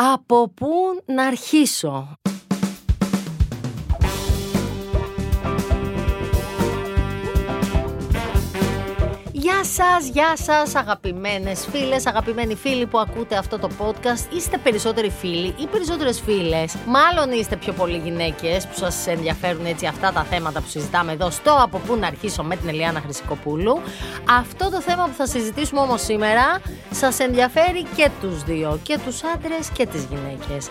Από 0.00 0.48
πού 0.48 1.02
να 1.06 1.26
αρχίσω; 1.26 2.18
Σας, 9.74 10.08
γεια 10.08 10.36
σας 10.36 10.74
αγαπημένες 10.74 11.68
φίλες, 11.70 12.06
αγαπημένοι 12.06 12.54
φίλοι 12.54 12.86
που 12.86 12.98
ακούτε 12.98 13.36
αυτό 13.36 13.58
το 13.58 13.70
podcast. 13.78 14.32
Είστε 14.34 14.58
περισσότεροι 14.58 15.10
φίλοι 15.10 15.54
ή 15.58 15.66
περισσότερες 15.70 16.20
φίλες; 16.20 16.76
Μάλλον 16.86 17.38
είστε 17.38 17.56
πιο 17.56 17.72
πολλοί 17.72 18.00
γυναίκες 18.04 18.66
που 18.66 18.74
σας 18.74 19.06
ενδιαφέρουν 19.06 19.66
έτσι 19.66 19.86
αυτά 19.86 20.12
τα 20.12 20.22
θέματα 20.22 20.60
που 20.60 20.68
συζητάμε 20.68 21.12
εδώ 21.12 21.30
Στο 21.30 21.58
από 21.62 21.78
πού 21.78 21.96
να 21.96 22.06
αρχίσω 22.06 22.42
με 22.42 22.56
την 22.56 22.68
Ελιάνα 22.68 23.00
Χρυσικοπούλου. 23.00 23.80
Αυτό 24.38 24.70
το 24.70 24.80
θέμα 24.80 25.04
που 25.04 25.14
θα 25.16 25.26
συζητήσουμε 25.26 25.80
όμως 25.80 26.02
σήμερα 26.02 26.60
σας 26.90 27.18
ενδιαφέρει 27.18 27.86
και 27.96 28.10
τους 28.20 28.42
δύο 28.42 28.78
Και 28.82 28.98
τους 29.04 29.20
άντρες 29.34 29.70
και 29.72 29.86
τις 29.86 30.04
γυναίκες. 30.04 30.68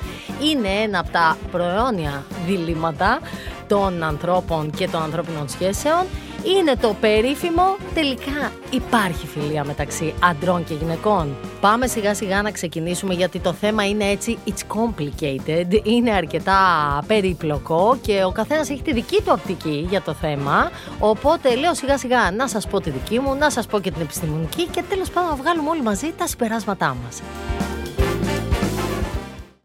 Είναι 0.52 0.70
ένα 0.84 1.00
από 1.00 1.12
τα 1.12 1.38
προαιώνια 1.52 2.26
διλήμματα 2.46 3.20
των 3.68 4.04
ανθρώπων 4.04 4.72
και 4.72 4.88
των 4.88 5.02
ανθρώπινων 5.02 5.50
σχέσεων 5.50 6.06
είναι 6.44 6.76
το 6.82 6.96
περίφημο 7.02 7.76
τελικά 7.94 8.52
υπάρχει 8.70 9.28
φιλία 9.28 9.64
μεταξύ 9.64 10.14
αντρών 10.24 10.64
και 10.64 10.74
γυναικών. 10.74 11.36
Πάμε 11.62 11.88
σιγά 11.88 12.14
σιγά 12.14 12.42
να 12.42 12.52
ξεκινήσουμε 12.52 13.14
γιατί 13.14 13.40
το 13.40 13.54
θέμα 13.54 13.88
είναι 13.88 14.06
έτσι 14.06 14.38
it's 14.48 14.78
complicated, 14.78 15.80
είναι 15.84 16.12
αρκετά 16.12 16.60
περίπλοκο 17.08 17.98
και 18.02 18.24
ο 18.24 18.32
καθένας 18.32 18.70
έχει 18.70 18.82
τη 18.82 18.94
δική 18.94 19.18
του 19.18 19.32
οπτική 19.38 19.86
για 19.90 20.02
το 20.02 20.14
θέμα 20.14 20.72
οπότε 21.00 21.56
λέω 21.56 21.74
σιγά 21.74 21.98
σιγά 21.98 22.32
να 22.32 22.48
σας 22.48 22.68
πω 22.68 22.82
τη 22.82 22.90
δική 22.90 23.20
μου, 23.20 23.36
να 23.36 23.50
σας 23.50 23.66
πω 23.66 23.80
και 23.80 23.92
την 23.92 24.02
επιστημονική 24.02 24.66
και 24.66 24.84
τέλος 24.90 25.10
πάντων 25.10 25.30
να 25.30 25.36
βγάλουμε 25.36 25.70
όλοι 25.70 25.82
μαζί 25.82 26.14
τα 26.18 26.28
συμπεράσματά 26.28 26.96
μας. 27.04 27.22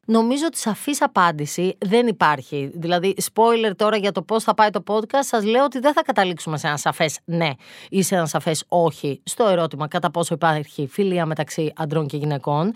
Νομίζω 0.06 0.46
ότι 0.46 0.58
σαφής 0.58 1.02
απάντηση 1.02 1.76
δεν 1.78 2.06
υπάρχει. 2.06 2.70
Δηλαδή, 2.74 3.14
spoiler 3.32 3.70
τώρα 3.76 3.96
για 3.96 4.12
το 4.12 4.22
πώς 4.22 4.44
θα 4.44 4.54
πάει 4.54 4.70
το 4.70 4.82
podcast, 4.86 5.20
σας 5.20 5.44
λέω 5.44 5.64
ότι 5.64 5.78
δεν 5.78 5.92
θα 5.92 6.02
καταλήξουμε 6.02 6.58
σε 6.58 6.66
ένα 6.66 6.76
σαφές 6.76 7.18
ναι 7.24 7.50
ή 7.88 8.02
σε 8.02 8.14
ένα 8.14 8.26
σαφές 8.26 8.64
όχι 8.68 9.20
στο 9.24 9.46
ερώτημα 9.46 9.88
κατά 9.88 10.10
πόσο 10.10 10.34
υπάρχει 10.34 10.86
φιλία 10.86 11.26
μεταξύ 11.26 11.72
αντρών 11.76 12.06
και 12.06 12.16
γυναικών. 12.16 12.72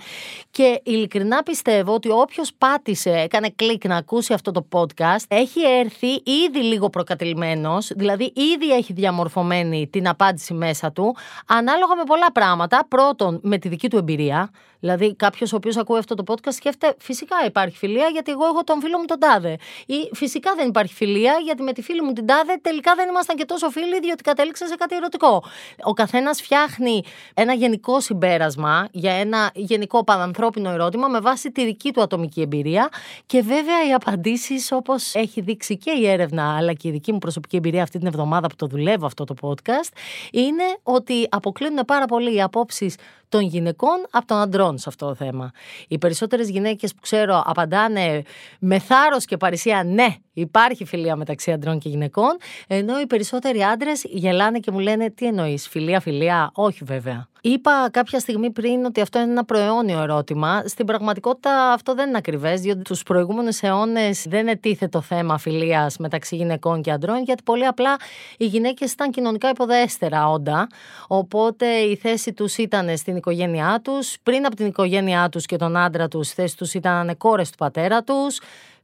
Και 0.50 0.80
ειλικρινά 0.84 1.42
πιστεύω 1.42 1.94
ότι 1.94 2.10
όποιος 2.10 2.52
πάτησε, 2.58 3.10
έκανε 3.10 3.50
κλικ 3.56 3.86
να 3.86 3.96
ακούσει 3.96 4.32
αυτό 4.32 4.50
το 4.50 4.66
podcast, 4.72 5.24
έχει 5.28 5.60
έρθει 5.60 6.22
ήδη 6.46 6.62
λίγο 6.62 6.90
προκατελημένο, 6.90 7.78
δηλαδή 7.96 8.32
ήδη 8.54 8.72
έχει 8.72 8.92
διαμορφωμένη 8.92 9.88
την 9.88 10.08
απάντηση 10.08 10.54
μέσα 10.54 10.92
του, 10.92 11.16
ανάλογα 11.46 11.96
με 11.96 12.02
πολλά 12.06 12.32
πράγματα. 12.32 12.86
Πρώτον, 12.88 13.40
με 13.42 13.58
τη 13.58 13.68
δική 13.68 13.88
του 13.88 13.96
εμπειρία. 13.96 14.50
Δηλαδή, 14.80 15.14
κάποιος 15.14 15.52
ο 15.52 15.56
οποίος 15.56 15.76
ακούει 15.76 15.98
αυτό 15.98 16.14
το 16.14 16.22
podcast 16.26 16.52
σκέφτεται 16.52 16.94
φυσικά 17.16 17.36
υπάρχει 17.46 17.76
φιλία 17.76 18.08
γιατί 18.08 18.30
εγώ 18.30 18.44
έχω 18.44 18.64
τον 18.64 18.80
φίλο 18.80 18.98
μου 18.98 19.04
τον 19.04 19.18
τάδε. 19.18 19.56
Ή 19.86 20.10
φυσικά 20.12 20.54
δεν 20.54 20.68
υπάρχει 20.68 20.94
φιλία 20.94 21.34
γιατί 21.44 21.62
με 21.62 21.72
τη 21.72 21.82
φίλη 21.82 22.02
μου 22.02 22.12
την 22.12 22.26
τάδε 22.26 22.58
τελικά 22.62 22.94
δεν 22.94 23.08
ήμασταν 23.08 23.36
και 23.36 23.44
τόσο 23.44 23.70
φίλοι 23.70 24.00
διότι 24.00 24.22
κατέληξε 24.22 24.66
σε 24.66 24.74
κάτι 24.74 24.96
ερωτικό. 24.96 25.44
Ο 25.82 25.92
καθένας 25.92 26.42
φτιάχνει 26.42 27.02
ένα 27.34 27.52
γενικό 27.52 28.00
συμπέρασμα 28.00 28.88
για 28.90 29.12
ένα 29.12 29.50
γενικό 29.54 30.04
πανανθρώπινο 30.04 30.70
ερώτημα 30.70 31.08
με 31.08 31.20
βάση 31.20 31.52
τη 31.52 31.64
δική 31.64 31.92
του 31.92 32.02
ατομική 32.02 32.40
εμπειρία 32.40 32.88
και 33.26 33.40
βέβαια 33.40 33.88
οι 33.88 33.92
απαντήσεις 33.92 34.72
όπως 34.72 35.14
έχει 35.14 35.40
δείξει 35.40 35.76
και 35.76 35.90
η 35.90 36.08
έρευνα 36.08 36.56
αλλά 36.56 36.72
και 36.72 36.88
η 36.88 36.90
δική 36.90 37.12
μου 37.12 37.18
προσωπική 37.18 37.56
εμπειρία 37.56 37.82
αυτή 37.82 37.98
την 37.98 38.06
εβδομάδα 38.06 38.48
που 38.48 38.56
το 38.56 38.66
δουλεύω 38.66 39.06
αυτό 39.06 39.24
το 39.24 39.34
podcast 39.40 39.90
είναι 40.32 40.64
ότι 40.82 41.26
αποκλίνουν 41.30 41.84
πάρα 41.84 42.04
πολύ 42.04 42.34
οι 42.34 42.42
απόψεις 42.42 42.96
των 43.28 43.40
γυναικών 43.40 44.06
από 44.10 44.26
των 44.26 44.36
αντρών 44.36 44.78
σε 44.78 44.88
αυτό 44.88 45.06
το 45.06 45.14
θέμα. 45.14 45.50
Οι 45.88 45.98
περισσότερες 45.98 46.48
γυναίκες 46.48 46.94
που 46.94 47.00
ξέρω 47.00 47.42
απαντάνε 47.46 48.22
με 48.58 48.78
θάρρος 48.78 49.24
και 49.24 49.36
παρησία 49.36 49.84
ναι, 49.84 50.14
υπάρχει 50.40 50.84
φιλία 50.84 51.16
μεταξύ 51.16 51.52
αντρών 51.52 51.78
και 51.78 51.88
γυναικών, 51.88 52.36
ενώ 52.66 53.00
οι 53.00 53.06
περισσότεροι 53.06 53.62
άντρες 53.62 54.04
γελάνε 54.04 54.58
και 54.58 54.70
μου 54.70 54.78
λένε 54.78 55.10
τι 55.10 55.26
εννοείς, 55.26 55.68
φιλία, 55.68 56.00
φιλία, 56.00 56.50
όχι 56.54 56.84
βέβαια. 56.84 57.28
Είπα 57.40 57.88
κάποια 57.92 58.18
στιγμή 58.18 58.50
πριν 58.50 58.84
ότι 58.84 59.00
αυτό 59.00 59.20
είναι 59.20 59.30
ένα 59.30 59.44
προαιώνιο 59.44 60.02
ερώτημα. 60.02 60.62
Στην 60.66 60.86
πραγματικότητα 60.86 61.72
αυτό 61.72 61.94
δεν 61.94 62.08
είναι 62.08 62.18
ακριβές, 62.18 62.60
διότι 62.60 62.82
τους 62.82 63.02
προηγούμενους 63.02 63.60
αιώνες 63.62 64.26
δεν 64.28 64.48
ετίθε 64.48 64.88
το 64.88 65.00
θέμα 65.00 65.38
φιλίας 65.38 65.96
μεταξύ 65.96 66.36
γυναικών 66.36 66.82
και 66.82 66.90
αντρών, 66.90 67.22
γιατί 67.22 67.42
πολύ 67.42 67.66
απλά 67.66 67.96
οι 68.36 68.44
γυναίκες 68.46 68.92
ήταν 68.92 69.10
κοινωνικά 69.10 69.48
υποδέστερα 69.48 70.28
όντα. 70.28 70.66
Οπότε 71.06 71.66
η 71.66 71.96
θέση 71.96 72.32
τους 72.32 72.56
ήταν 72.56 72.96
στην 72.96 73.16
οικογένειά 73.16 73.80
τους. 73.84 74.16
Πριν 74.22 74.46
από 74.46 74.56
την 74.56 74.66
οικογένειά 74.66 75.28
τους 75.28 75.46
και 75.46 75.56
τον 75.56 75.76
άντρα 75.76 76.08
τους, 76.08 76.30
η 76.30 76.34
θέση 76.34 76.56
τους 76.56 76.74
ήταν 76.74 77.16
κόρε 77.16 77.42
του 77.42 77.56
πατέρα 77.58 78.02
τους. 78.02 78.38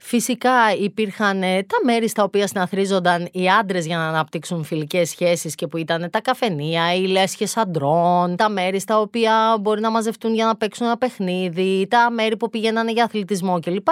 Φυσικά 0.04 0.74
υπήρχαν 0.80 1.42
ε, 1.42 1.62
τα 1.62 1.76
μέρη 1.84 2.08
στα 2.08 2.22
οποία 2.22 2.46
συναθρίζονταν 2.46 3.28
οι 3.32 3.48
άντρες 3.48 3.86
για 3.86 3.96
να 3.96 4.08
αναπτύξουν 4.08 4.64
φιλικές 4.64 5.08
σχέσεις 5.08 5.54
και 5.54 5.66
που 5.66 5.76
ήταν 5.76 6.10
τα 6.10 6.20
καφενεία, 6.20 6.94
οι 6.94 7.06
λέσχες 7.06 7.56
αντρών, 7.56 8.36
τα 8.36 8.48
μέρη 8.48 8.80
στα 8.80 9.00
οποία 9.00 9.56
μπορεί 9.60 9.80
να 9.80 9.90
μαζευτούν 9.90 10.34
για 10.34 10.46
να 10.46 10.56
παίξουν 10.56 10.86
ένα 10.86 10.96
παιχνίδι, 10.96 11.86
τα 11.90 12.10
μέρη 12.10 12.36
που 12.36 12.50
πηγαίνανε 12.50 12.92
για 12.92 13.04
αθλητισμό 13.04 13.60
κλπ. 13.60 13.86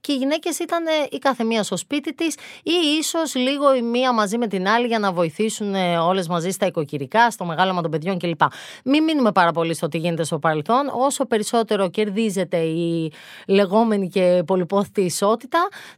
Και 0.00 0.12
οι 0.12 0.16
γυναίκες 0.16 0.58
ήταν 0.58 0.84
η 1.10 1.18
κάθε 1.18 1.44
μία 1.44 1.62
στο 1.62 1.76
σπίτι 1.76 2.14
της 2.14 2.34
ή 2.62 2.72
ίσως 2.98 3.34
λίγο 3.34 3.74
η 3.74 3.82
μία 3.82 4.12
μαζί 4.12 4.38
με 4.38 4.46
την 4.46 4.68
άλλη 4.68 4.86
για 4.86 4.98
να 4.98 5.12
βοηθήσουν 5.12 5.74
ε, 5.74 5.98
όλες 5.98 6.28
μαζί 6.28 6.50
στα 6.50 6.66
οικοκυρικά, 6.66 7.30
στο 7.30 7.44
μεγάλωμα 7.44 7.82
των 7.82 7.90
παιδιών 7.90 8.18
κλπ. 8.18 8.40
Μην 8.84 9.04
μείνουμε 9.04 9.32
πάρα 9.32 9.52
πολύ 9.52 9.74
στο 9.74 9.88
τι 9.88 9.98
γίνεται 9.98 10.24
στο 10.24 10.38
παρελθόν. 10.38 10.90
Όσο 10.92 11.26
περισσότερο 11.26 11.90
κερδίζεται 11.90 12.56
η 12.56 13.12
λεγόμενη 13.46 14.08
και 14.08 14.42
πολυπόθητη 14.46 15.00
ισότητα, 15.00 15.55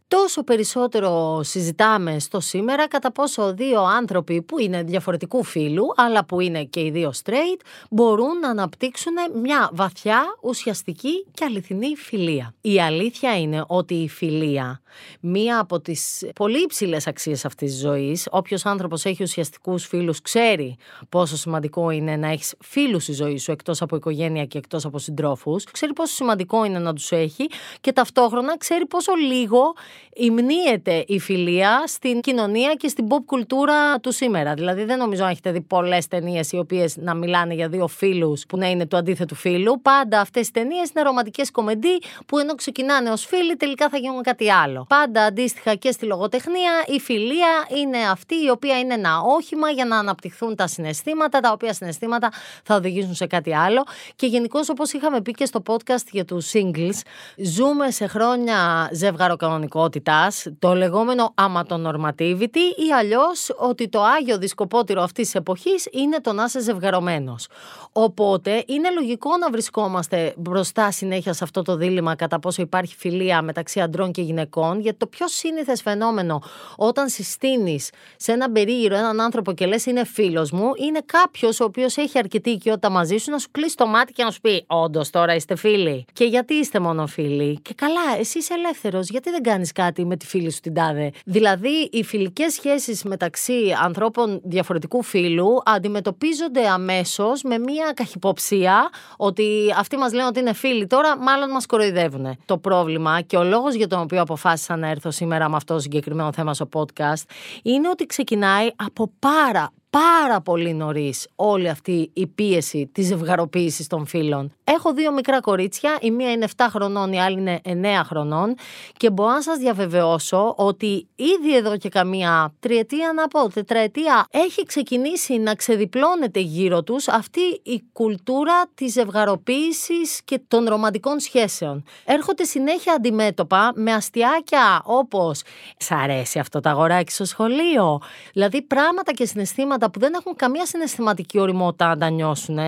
τόσο 0.08 0.44
περισσότερο 0.44 1.40
συζητάμε 1.42 2.18
στο 2.18 2.40
σήμερα 2.40 2.88
κατά 2.88 3.12
πόσο 3.12 3.54
δύο 3.54 3.82
άνθρωποι 3.82 4.42
που 4.42 4.58
είναι 4.58 4.82
διαφορετικού 4.82 5.42
φύλου, 5.44 5.84
αλλά 5.96 6.24
που 6.24 6.40
είναι 6.40 6.64
και 6.64 6.80
οι 6.80 6.90
δύο 6.90 7.12
straight, 7.24 7.60
μπορούν 7.90 8.38
να 8.38 8.48
αναπτύξουν 8.48 9.12
μια 9.42 9.70
βαθιά, 9.72 10.22
ουσιαστική 10.42 11.26
και 11.32 11.44
αληθινή 11.44 11.96
φιλία. 11.96 12.54
Η 12.60 12.80
αλήθεια 12.80 13.38
είναι 13.40 13.64
ότι 13.66 13.94
η 13.94 14.08
φιλία, 14.08 14.80
μία 15.20 15.58
από 15.58 15.80
τις 15.80 16.24
πολύ 16.34 16.62
υψηλές 16.62 17.06
αξίες 17.06 17.44
αυτής 17.44 17.70
της 17.70 17.80
ζωής, 17.80 18.28
όποιος 18.30 18.66
άνθρωπος 18.66 19.04
έχει 19.04 19.22
ουσιαστικούς 19.22 19.86
φίλους 19.86 20.20
ξέρει 20.20 20.76
πόσο 21.08 21.36
σημαντικό 21.36 21.90
είναι 21.90 22.16
να 22.16 22.28
έχεις 22.28 22.54
φίλους 22.60 23.02
στη 23.02 23.12
ζωή 23.12 23.38
σου 23.38 23.50
εκτός 23.50 23.82
από 23.82 23.96
οικογένεια 23.96 24.44
και 24.44 24.58
εκτός 24.58 24.84
από 24.84 24.98
συντρόφους, 24.98 25.64
ξέρει 25.64 25.92
πόσο 25.92 26.14
σημαντικό 26.14 26.64
είναι 26.64 26.78
να 26.78 26.92
τους 26.92 27.12
έχει 27.12 27.48
και 27.80 27.92
ταυτόχρονα 27.92 28.56
ξέρει 28.58 28.86
πόσο 28.86 29.12
λίγο 29.14 29.47
λίγο 29.48 29.74
υμνίεται 30.18 31.04
η 31.06 31.18
φιλία 31.18 31.82
στην 31.86 32.20
κοινωνία 32.20 32.74
και 32.74 32.88
στην 32.88 33.06
pop 33.08 33.24
κουλτούρα 33.26 34.00
του 34.00 34.12
σήμερα. 34.12 34.54
Δηλαδή 34.54 34.84
δεν 34.84 34.98
νομίζω 34.98 35.24
να 35.24 35.30
έχετε 35.30 35.50
δει 35.50 35.60
πολλές 35.60 36.08
ταινίες 36.08 36.52
οι 36.52 36.58
οποίες 36.58 36.96
να 36.96 37.14
μιλάνε 37.14 37.54
για 37.54 37.68
δύο 37.68 37.86
φίλους 37.86 38.46
που 38.48 38.56
να 38.56 38.70
είναι 38.70 38.86
του 38.86 38.96
αντίθετου 38.96 39.34
φίλου. 39.34 39.80
Πάντα 39.82 40.20
αυτές 40.20 40.48
οι 40.48 40.52
ταινίες 40.52 40.90
είναι 40.90 41.02
ρομαντικές 41.02 41.50
κομμεντί 41.50 42.02
που 42.26 42.38
ενώ 42.38 42.54
ξεκινάνε 42.54 43.10
ως 43.10 43.26
φίλοι 43.26 43.56
τελικά 43.56 43.88
θα 43.88 43.98
γίνουν 43.98 44.22
κάτι 44.22 44.50
άλλο. 44.50 44.86
Πάντα 44.88 45.22
αντίστοιχα 45.22 45.74
και 45.74 45.90
στη 45.90 46.06
λογοτεχνία 46.06 46.72
η 46.86 47.00
φιλία 47.00 47.66
είναι 47.80 47.98
αυτή 48.10 48.34
η 48.34 48.50
οποία 48.50 48.78
είναι 48.78 48.94
ένα 48.94 49.20
όχημα 49.20 49.70
για 49.70 49.84
να 49.84 49.98
αναπτυχθούν 49.98 50.56
τα 50.56 50.66
συναισθήματα, 50.66 51.40
τα 51.40 51.52
οποία 51.52 51.72
συναισθήματα 51.72 52.32
θα 52.62 52.74
οδηγήσουν 52.74 53.14
σε 53.14 53.26
κάτι 53.26 53.54
άλλο. 53.54 53.84
Και 54.16 54.26
γενικώς 54.26 54.68
όπως 54.68 54.92
είχαμε 54.92 55.20
πει 55.20 55.32
και 55.32 55.44
στο 55.44 55.62
podcast 55.66 56.06
για 56.10 56.24
τους 56.24 56.50
singles, 56.52 57.00
ζούμε 57.36 57.90
σε 57.90 58.06
χρόνια 58.06 58.88
ζευγαρο 58.92 59.27
κανονικότητας, 59.36 60.46
το 60.58 60.74
λεγόμενο 60.74 61.34
αματοnormativity 61.34 62.64
ή 62.76 62.92
αλλιώς 62.98 63.50
ότι 63.56 63.88
το 63.88 64.02
άγιο 64.02 64.38
δισκοπότηρο 64.38 65.02
αυτής 65.02 65.24
της 65.24 65.34
εποχής 65.34 65.88
είναι 65.90 66.20
το 66.20 66.32
να 66.32 66.44
είσαι 66.44 66.60
ζευγαρωμένος. 66.60 67.46
Οπότε 67.92 68.64
είναι 68.66 68.90
λογικό 68.90 69.36
να 69.36 69.50
βρισκόμαστε 69.50 70.34
μπροστά 70.36 70.90
συνέχεια 70.90 71.32
σε 71.32 71.44
αυτό 71.44 71.62
το 71.62 71.76
δίλημα 71.76 72.14
κατά 72.14 72.38
πόσο 72.38 72.62
υπάρχει 72.62 72.96
φιλία 72.96 73.42
μεταξύ 73.42 73.80
αντρών 73.80 74.12
και 74.12 74.22
γυναικών, 74.22 74.80
γιατί 74.80 74.98
το 74.98 75.06
πιο 75.06 75.28
σύνηθες 75.28 75.82
φαινόμενο 75.82 76.42
όταν 76.76 77.08
συστήνεις 77.08 77.90
σε 78.16 78.32
έναν 78.32 78.52
περίγυρο 78.52 78.96
έναν 78.96 79.20
άνθρωπο 79.20 79.52
και 79.52 79.66
λες 79.66 79.86
είναι 79.86 80.04
φίλος 80.04 80.50
μου, 80.50 80.70
είναι 80.76 81.00
κάποιος 81.06 81.60
ο 81.60 81.64
οποίος 81.64 81.96
έχει 81.96 82.18
αρκετή 82.18 82.50
οικειότητα 82.50 82.90
μαζί 82.90 83.16
σου 83.16 83.30
να 83.30 83.38
σου 83.38 83.48
κλείσει 83.50 83.76
το 83.76 83.86
μάτι 83.86 84.12
και 84.12 84.24
να 84.24 84.30
σου 84.30 84.40
πει: 84.40 84.64
Όντως 84.66 85.10
τώρα 85.10 85.34
είστε 85.34 85.56
φίλοι. 85.56 86.04
Και 86.12 86.24
γιατί 86.24 86.54
είστε 86.54 86.78
μόνο 86.78 87.06
φίλοι; 87.06 87.58
Και 87.62 87.74
καλά, 87.74 88.18
εσύ 88.18 88.38
είσαι 88.38 88.54
ελεύθερος, 88.54 89.08
γιατί 89.22 89.42
δεν 89.42 89.52
κάνεις 89.52 89.72
κάτι 89.72 90.04
με 90.04 90.16
τη 90.16 90.26
φίλη 90.26 90.50
σου 90.50 90.60
την 90.60 90.74
τάδε; 90.74 91.10
Δηλαδή, 91.24 91.88
οι 91.92 92.04
φιλικές 92.04 92.52
σχέσεις 92.52 93.02
μεταξύ 93.02 93.74
ανθρώπων 93.82 94.40
διαφορετικού 94.44 95.02
φίλου 95.02 95.62
αντιμετωπίζονται 95.64 96.68
αμέσως 96.68 97.42
με 97.42 97.58
μία 97.58 97.92
καχυποψία 97.94 98.90
ότι 99.16 99.74
αυτοί 99.78 99.96
μας 99.96 100.12
λένε 100.12 100.26
ότι 100.26 100.40
είναι 100.40 100.52
φίλοι 100.52 100.86
τώρα, 100.86 101.18
μάλλον 101.18 101.50
μας 101.50 101.66
κοροϊδεύουν. 101.66 102.38
Το 102.44 102.58
πρόβλημα 102.58 103.20
και 103.20 103.36
ο 103.36 103.44
λόγος 103.44 103.74
για 103.74 103.86
τον 103.86 104.00
οποίο 104.00 104.20
αποφάσισα 104.20 104.76
να 104.76 104.88
έρθω 104.88 105.10
σήμερα 105.10 105.48
με 105.48 105.56
αυτό 105.56 105.74
το 105.74 105.80
συγκεκριμένο 105.80 106.32
θέμα 106.32 106.54
στο 106.54 106.68
podcast 106.72 107.22
είναι 107.62 107.88
ότι 107.88 108.06
ξεκινάει 108.06 108.68
από 108.76 109.10
πάρα 109.18 109.72
πάρα 109.90 110.40
πολύ 110.40 110.74
νωρίς 110.74 111.28
όλη 111.36 111.68
αυτή 111.68 112.10
η 112.12 112.26
πίεση 112.26 112.90
της 112.92 113.06
ζευγαροποίησης 113.06 113.86
των 113.86 114.06
φίλων. 114.06 114.52
Έχω 114.64 114.92
δύο 114.94 115.12
μικρά 115.12 115.40
κορίτσια, 115.40 115.98
η 116.00 116.10
μία 116.10 116.30
είναι 116.30 116.46
7 116.56 116.66
χρονών, 116.70 117.12
η 117.12 117.20
άλλη 117.20 117.38
είναι 117.38 117.60
9 117.64 118.02
χρονών 118.04 118.54
και 118.96 119.10
μπορώ 119.10 119.30
να 119.30 119.42
σας 119.42 119.58
διαβεβαιώσω 119.58 120.54
ότι 120.56 121.08
ήδη 121.16 121.56
εδώ 121.56 121.76
και 121.76 121.88
καμία 121.88 122.54
τριετία 122.60 123.12
να 123.14 123.28
πω, 123.28 123.48
τετραετία 123.48 124.26
έχει 124.30 124.62
ξεκινήσει 124.62 125.38
να 125.38 125.54
ξεδιπλώνεται 125.54 126.40
γύρω 126.40 126.82
τους 126.82 127.08
αυτή 127.08 127.40
η 127.62 127.82
κουλτούρα 127.92 128.70
της 128.74 128.92
ζευγαροποίησης 128.92 130.20
και 130.24 130.40
των 130.48 130.68
ρομαντικών 130.68 131.20
σχέσεων. 131.20 131.84
Έρχονται 132.04 132.44
συνέχεια 132.44 132.92
αντιμέτωπα 132.92 133.72
με 133.74 133.92
αστιάκια 133.92 134.82
όπως 134.84 135.42
«Σ' 135.76 135.90
αρέσει 135.92 136.38
αυτό 136.38 136.60
το 136.60 136.68
αγοράκι 136.68 137.12
στο 137.12 137.24
σχολείο». 137.24 138.00
Δηλαδή 138.32 138.62
πράγματα 138.62 139.12
και 139.12 139.24
συναισθήματα 139.26 139.77
που 139.78 139.98
δεν 139.98 140.12
έχουν 140.14 140.36
καμία 140.36 140.66
συναισθηματική 140.66 141.38
οριμότητα 141.38 141.86
να 141.88 141.96
τα 141.96 142.10
νιώσουν, 142.10 142.58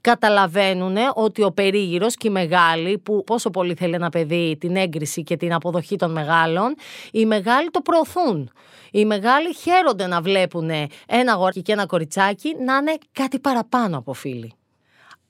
καταλαβαίνουν 0.00 0.96
ότι 1.14 1.42
ο 1.42 1.52
περίγυρος 1.52 2.14
και 2.16 2.28
οι 2.28 2.30
μεγάλοι 2.30 2.98
που 2.98 3.24
πόσο 3.24 3.50
πολύ 3.50 3.74
θέλει 3.74 3.94
ένα 3.94 4.10
παιδί 4.10 4.56
την 4.60 4.76
έγκριση 4.76 5.22
και 5.22 5.36
την 5.36 5.54
αποδοχή 5.54 5.96
των 5.96 6.12
μεγάλων, 6.12 6.74
οι 7.12 7.26
μεγάλοι 7.26 7.70
το 7.70 7.80
προωθούν. 7.80 8.50
Οι 8.90 9.04
μεγάλοι 9.04 9.54
χαίρονται 9.54 10.06
να 10.06 10.20
βλέπουν 10.20 10.70
ένα 11.06 11.32
αγόρι 11.32 11.62
και 11.62 11.72
ένα 11.72 11.86
κοριτσάκι 11.86 12.56
να 12.64 12.76
είναι 12.76 12.98
κάτι 13.12 13.38
παραπάνω 13.38 13.98
από 13.98 14.12
φίλοι. 14.12 14.52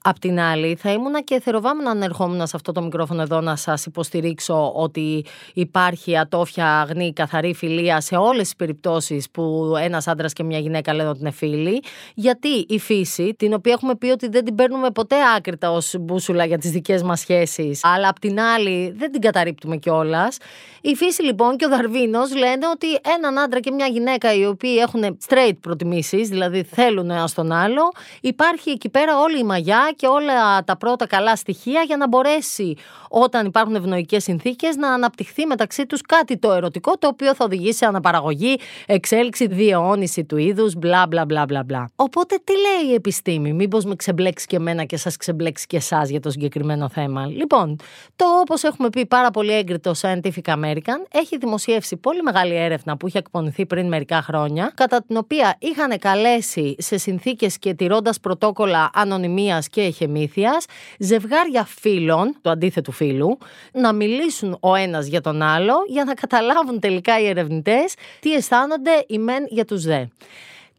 Απ' 0.07 0.19
την 0.19 0.39
άλλη, 0.39 0.75
θα 0.75 0.91
ήμουνα 0.91 1.21
και 1.21 1.39
θεροβάμενα 1.39 1.89
αν 1.89 2.01
ερχόμουν 2.01 2.47
σε 2.47 2.55
αυτό 2.55 2.71
το 2.71 2.81
μικρόφωνο 2.81 3.21
εδώ 3.21 3.41
να 3.41 3.55
σας 3.55 3.85
υποστηρίξω 3.85 4.71
ότι 4.75 5.25
υπάρχει 5.53 6.17
ατόφια, 6.17 6.79
αγνή, 6.79 7.13
καθαρή 7.13 7.53
φιλία 7.53 8.01
σε 8.01 8.15
όλες 8.15 8.41
τις 8.43 8.55
περιπτώσεις 8.55 9.29
που 9.29 9.73
ένας 9.81 10.07
άντρας 10.07 10.33
και 10.33 10.43
μια 10.43 10.59
γυναίκα 10.59 10.93
λένε 10.93 11.09
ότι 11.09 11.19
είναι 11.19 11.31
φίλοι. 11.31 11.83
Γιατί 12.13 12.65
η 12.67 12.79
φύση, 12.79 13.33
την 13.37 13.53
οποία 13.53 13.73
έχουμε 13.73 13.95
πει 13.95 14.07
ότι 14.07 14.29
δεν 14.29 14.45
την 14.45 14.55
παίρνουμε 14.55 14.91
ποτέ 14.91 15.15
άκρητα 15.37 15.71
ως 15.71 15.95
μπούσουλα 15.99 16.45
για 16.45 16.57
τις 16.57 16.71
δικές 16.71 17.03
μας 17.03 17.19
σχέσεις, 17.19 17.79
αλλά 17.83 18.07
απ' 18.07 18.19
την 18.19 18.39
άλλη 18.39 18.93
δεν 18.97 19.11
την 19.11 19.21
καταρρύπτουμε 19.21 19.77
κιόλας. 19.77 20.37
Η 20.81 20.95
φύση 20.95 21.23
λοιπόν 21.23 21.57
και 21.57 21.65
ο 21.65 21.69
Δαρβίνος 21.69 22.35
λένε 22.35 22.67
ότι 22.73 22.87
έναν 23.17 23.39
άντρα 23.39 23.59
και 23.59 23.71
μια 23.71 23.85
γυναίκα 23.87 24.33
οι 24.33 24.45
οποίοι 24.45 24.75
έχουν 24.81 25.17
straight 25.27 25.57
προτιμήσεις, 25.61 26.29
δηλαδή 26.29 26.63
θέλουν 26.63 27.09
ένας 27.09 27.33
τον 27.33 27.51
άλλο, 27.51 27.91
υπάρχει 28.21 28.69
εκεί 28.69 28.89
πέρα 28.89 29.19
όλη 29.19 29.39
η 29.39 29.43
μαγιά 29.43 29.93
και 29.95 30.07
όλα 30.07 30.63
τα 30.63 30.77
πρώτα 30.77 31.07
καλά 31.07 31.35
στοιχεία 31.35 31.81
για 31.81 31.97
να 31.97 32.07
μπορέσει 32.07 32.77
όταν 33.09 33.45
υπάρχουν 33.45 33.75
ευνοϊκές 33.75 34.23
συνθήκες 34.23 34.75
να 34.75 34.93
αναπτυχθεί 34.93 35.45
μεταξύ 35.45 35.85
τους 35.85 36.01
κάτι 36.01 36.37
το 36.37 36.51
ερωτικό 36.51 36.97
το 36.97 37.07
οποίο 37.07 37.35
θα 37.35 37.45
οδηγήσει 37.45 37.77
σε 37.77 37.85
αναπαραγωγή, 37.85 38.59
εξέλιξη, 38.85 39.47
διαιώνιση 39.47 40.23
του 40.23 40.37
είδους, 40.37 40.75
μπλα 40.75 41.07
μπλα 41.07 41.25
μπλα 41.25 41.45
μπλα 41.45 41.63
μπλα. 41.63 41.89
Οπότε 41.95 42.39
τι 42.43 42.53
λέει 42.53 42.91
η 42.91 42.93
επιστήμη, 42.93 43.53
μήπως 43.53 43.85
με 43.85 43.95
ξεμπλέξει 43.95 44.45
και 44.45 44.55
εμένα 44.55 44.83
και 44.83 44.97
σας 44.97 45.17
ξεμπλέξει 45.17 45.67
και 45.67 45.77
εσάς 45.77 46.09
για 46.09 46.19
το 46.19 46.29
συγκεκριμένο 46.29 46.89
θέμα. 46.89 47.25
Λοιπόν, 47.25 47.75
το 48.15 48.25
όπως 48.41 48.63
έχουμε 48.63 48.89
πει 48.89 49.05
πάρα 49.05 49.31
πολύ 49.31 49.53
έγκριτο 49.53 49.91
Scientific 50.01 50.53
American 50.53 50.99
έχει 51.11 51.37
δημοσιεύσει 51.37 51.97
πολύ 51.97 52.21
μεγάλη 52.21 52.55
έρευνα 52.55 52.97
που 52.97 53.07
είχε 53.07 53.17
εκπονηθεί 53.17 53.65
πριν 53.65 53.87
μερικά 53.87 54.21
χρόνια, 54.21 54.71
κατά 54.75 55.03
την 55.07 55.17
οποία 55.17 55.55
είχαν 55.59 55.99
καλέσει 55.99 56.75
σε 56.77 56.97
συνθήκες 56.97 57.57
και 57.57 57.73
τηρώντας 57.73 58.19
πρωτόκολλα 58.19 58.89
ανωνυμίας 58.93 59.69
και 59.69 59.84
εχεμήθεια 59.85 60.61
ζευγάρια 60.99 61.65
φίλων, 61.65 62.35
του 62.41 62.49
αντίθετου 62.49 62.91
φίλου, 62.91 63.37
να 63.71 63.93
μιλήσουν 63.93 64.57
ο 64.59 64.75
ένας 64.75 65.07
για 65.07 65.21
τον 65.21 65.41
άλλο 65.41 65.73
για 65.87 66.03
να 66.03 66.13
καταλάβουν 66.13 66.79
τελικά 66.79 67.19
οι 67.19 67.27
ερευνητές 67.27 67.93
τι 68.19 68.33
αισθάνονται 68.33 69.05
οι 69.07 69.17
μεν 69.17 69.45
για 69.49 69.65
τους 69.65 69.83
δε. 69.83 70.05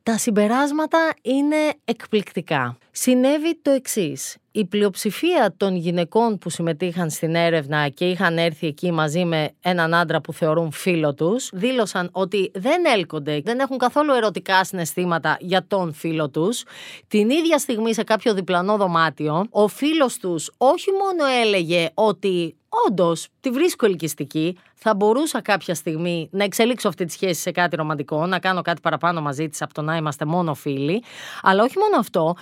Τα 0.03 0.19
συμπεράσματα 0.19 0.99
είναι 1.23 1.57
εκπληκτικά. 1.85 2.77
Συνέβη 2.99 3.59
το 3.63 3.71
εξής. 3.71 4.37
Η 4.51 4.65
πλειοψηφία 4.65 5.55
των 5.57 5.77
γυναικών 5.77 6.39
που 6.39 6.51
συμμετείχαν 6.51 7.11
στην 7.11 7.35
έρευνα 7.35 7.89
και 7.89 8.05
είχαν 8.05 8.39
έρθει 8.39 8.67
εκεί 8.67 8.93
μαζί 8.93 9.25
με 9.25 9.51
έναν 9.61 9.95
άντρα 9.95 10.21
που 10.21 10.33
θεωρούν 10.33 10.73
φίλο 10.73 11.15
τους, 11.15 11.51
δήλωσαν 11.53 12.09
ότι 12.13 12.51
δεν 12.55 12.85
έλκονται, 12.95 13.41
δεν 13.45 13.59
έχουν 13.59 13.79
καθόλου 13.79 14.13
ερωτικά 14.13 14.65
συναισθήματα 14.65 15.37
για 15.41 15.67
τον 15.67 15.93
φίλο 15.93 16.31
τους. 16.31 16.65
Την 17.09 17.31
ίδια 17.31 17.59
στιγμή 17.59 17.95
σε 17.95 18.03
κάποιο 18.03 18.35
διπλανό 18.35 18.77
δωμάτιο, 18.77 19.47
ο 19.51 19.69
φίλος 19.69 20.17
τους 20.17 20.51
όχι 20.57 20.91
μόνο 20.91 21.25
έλεγε 21.43 21.91
ότι 21.95 22.57
όντως 22.89 23.29
τη 23.41 23.51
βρίσκω 23.51 23.87
ελκυστική, 23.87 24.59
θα 24.75 24.95
μπορούσα 24.95 25.43
κάποια 25.43 25.75
στιγμή 25.75 26.29
να 26.33 26.45
εξελίξω 26.45 26.89
αυτή 26.89 27.05
τη 27.05 27.13
σχέση 27.13 27.41
σε 27.41 27.51
κάτι 27.51 27.77
ρομαντικό, 27.77 28.27
να 28.27 28.39
κάνω 28.39 28.63
κάτι 28.63 28.81
παραπάνω 28.81 29.21
μαζί 29.21 29.49
της 29.49 29.63
από 29.63 29.75
το 29.75 29.83
να 29.83 29.97
είμαστε 29.97 30.25
μόνο 30.25 30.55
φίλοι. 30.55 31.03
Αλλά 31.43 31.63
όχι 31.63 31.79
μόνο 31.79 31.97
αυτό, 31.99 32.35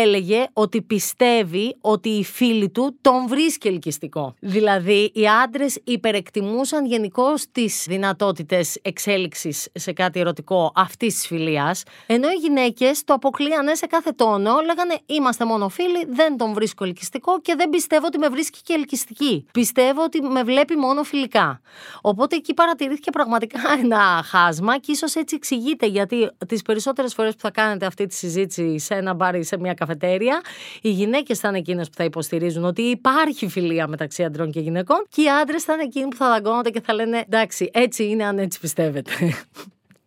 έλεγε 0.00 0.46
ότι 0.52 0.82
πιστεύει 0.82 1.76
ότι 1.80 2.08
οι 2.08 2.24
φίλοι 2.24 2.70
του 2.70 2.98
τον 3.00 3.28
βρίσκει 3.28 3.68
ελκυστικό. 3.68 4.34
Δηλαδή, 4.40 5.10
οι 5.14 5.26
άντρες 5.44 5.78
υπερεκτιμούσαν 5.84 6.86
γενικώ 6.86 7.34
τις 7.52 7.84
δυνατότητες 7.88 8.78
εξέλιξης 8.82 9.68
σε 9.72 9.92
κάτι 9.92 10.20
ερωτικό 10.20 10.72
αυτής 10.74 11.14
της 11.14 11.26
φιλίας, 11.26 11.82
ενώ 12.06 12.28
οι 12.28 12.38
γυναίκες 12.40 13.04
το 13.04 13.14
αποκλείανε 13.14 13.74
σε 13.74 13.86
κάθε 13.86 14.12
τόνο, 14.12 14.60
λέγανε 14.66 14.94
Είμαστε 15.06 15.44
μόνο 15.44 15.68
φίλοι, 15.68 16.04
δεν 16.08 16.36
τον 16.36 16.52
βρίσκω 16.52 16.84
ελκυστικό 16.84 17.40
και 17.40 17.54
δεν 17.56 17.68
πιστεύω 17.70 18.06
ότι 18.06 18.18
με 18.18 18.28
βρίσκει 18.28 18.60
και 18.62 18.72
ελκυστική. 18.72 19.46
Πιστεύω 19.52 20.02
ότι 20.02 20.22
με 20.22 20.42
βλέπει 20.42 20.76
μόνο 20.76 21.02
φιλικά. 21.02 21.60
Οπότε 22.00 22.36
εκεί 22.36 22.54
παρατηρήθηκε 22.54 23.10
πραγματικά 23.10 23.60
ένα 23.82 24.22
χάσμα 24.24 24.78
και 24.78 24.92
ίσως 24.92 25.14
έτσι 25.14 25.36
εξηγείται 25.36 25.86
γιατί 25.86 26.30
τις 26.46 26.62
περισσότερες 26.62 27.14
φορές 27.14 27.34
που 27.34 27.40
θα 27.40 27.50
κάνετε 27.50 27.86
αυτή 27.86 28.06
τη 28.06 28.14
συζήτηση 28.14 28.78
σε 28.78 28.94
ένα 28.94 29.14
μπαρ 29.14 29.34
ή 29.34 29.42
σε 29.42 29.58
μια 29.58 29.74
καφετέρια, 29.86 30.40
οι 30.82 30.90
γυναίκες 30.90 31.38
θα 31.38 31.48
είναι 31.48 31.58
εκείνες 31.58 31.88
που 31.88 31.94
θα 31.96 32.04
υποστηρίζουν 32.04 32.64
ότι 32.64 32.82
υπάρχει 32.82 33.48
φιλία 33.48 33.86
μεταξύ 33.86 34.24
αντρών 34.24 34.50
και 34.50 34.60
γυναικών 34.60 35.06
και 35.08 35.22
οι 35.22 35.28
άντρες 35.28 35.64
θα 35.64 35.72
είναι 35.72 35.82
εκείνοι 35.82 36.08
που 36.08 36.16
θα 36.16 36.28
δαγκώνονται 36.28 36.70
και 36.70 36.80
θα 36.80 36.94
λένε 36.94 37.24
εντάξει, 37.26 37.70
έτσι 37.72 38.04
είναι 38.04 38.24
αν 38.24 38.38
έτσι 38.38 38.60
πιστεύετε. 38.60 39.10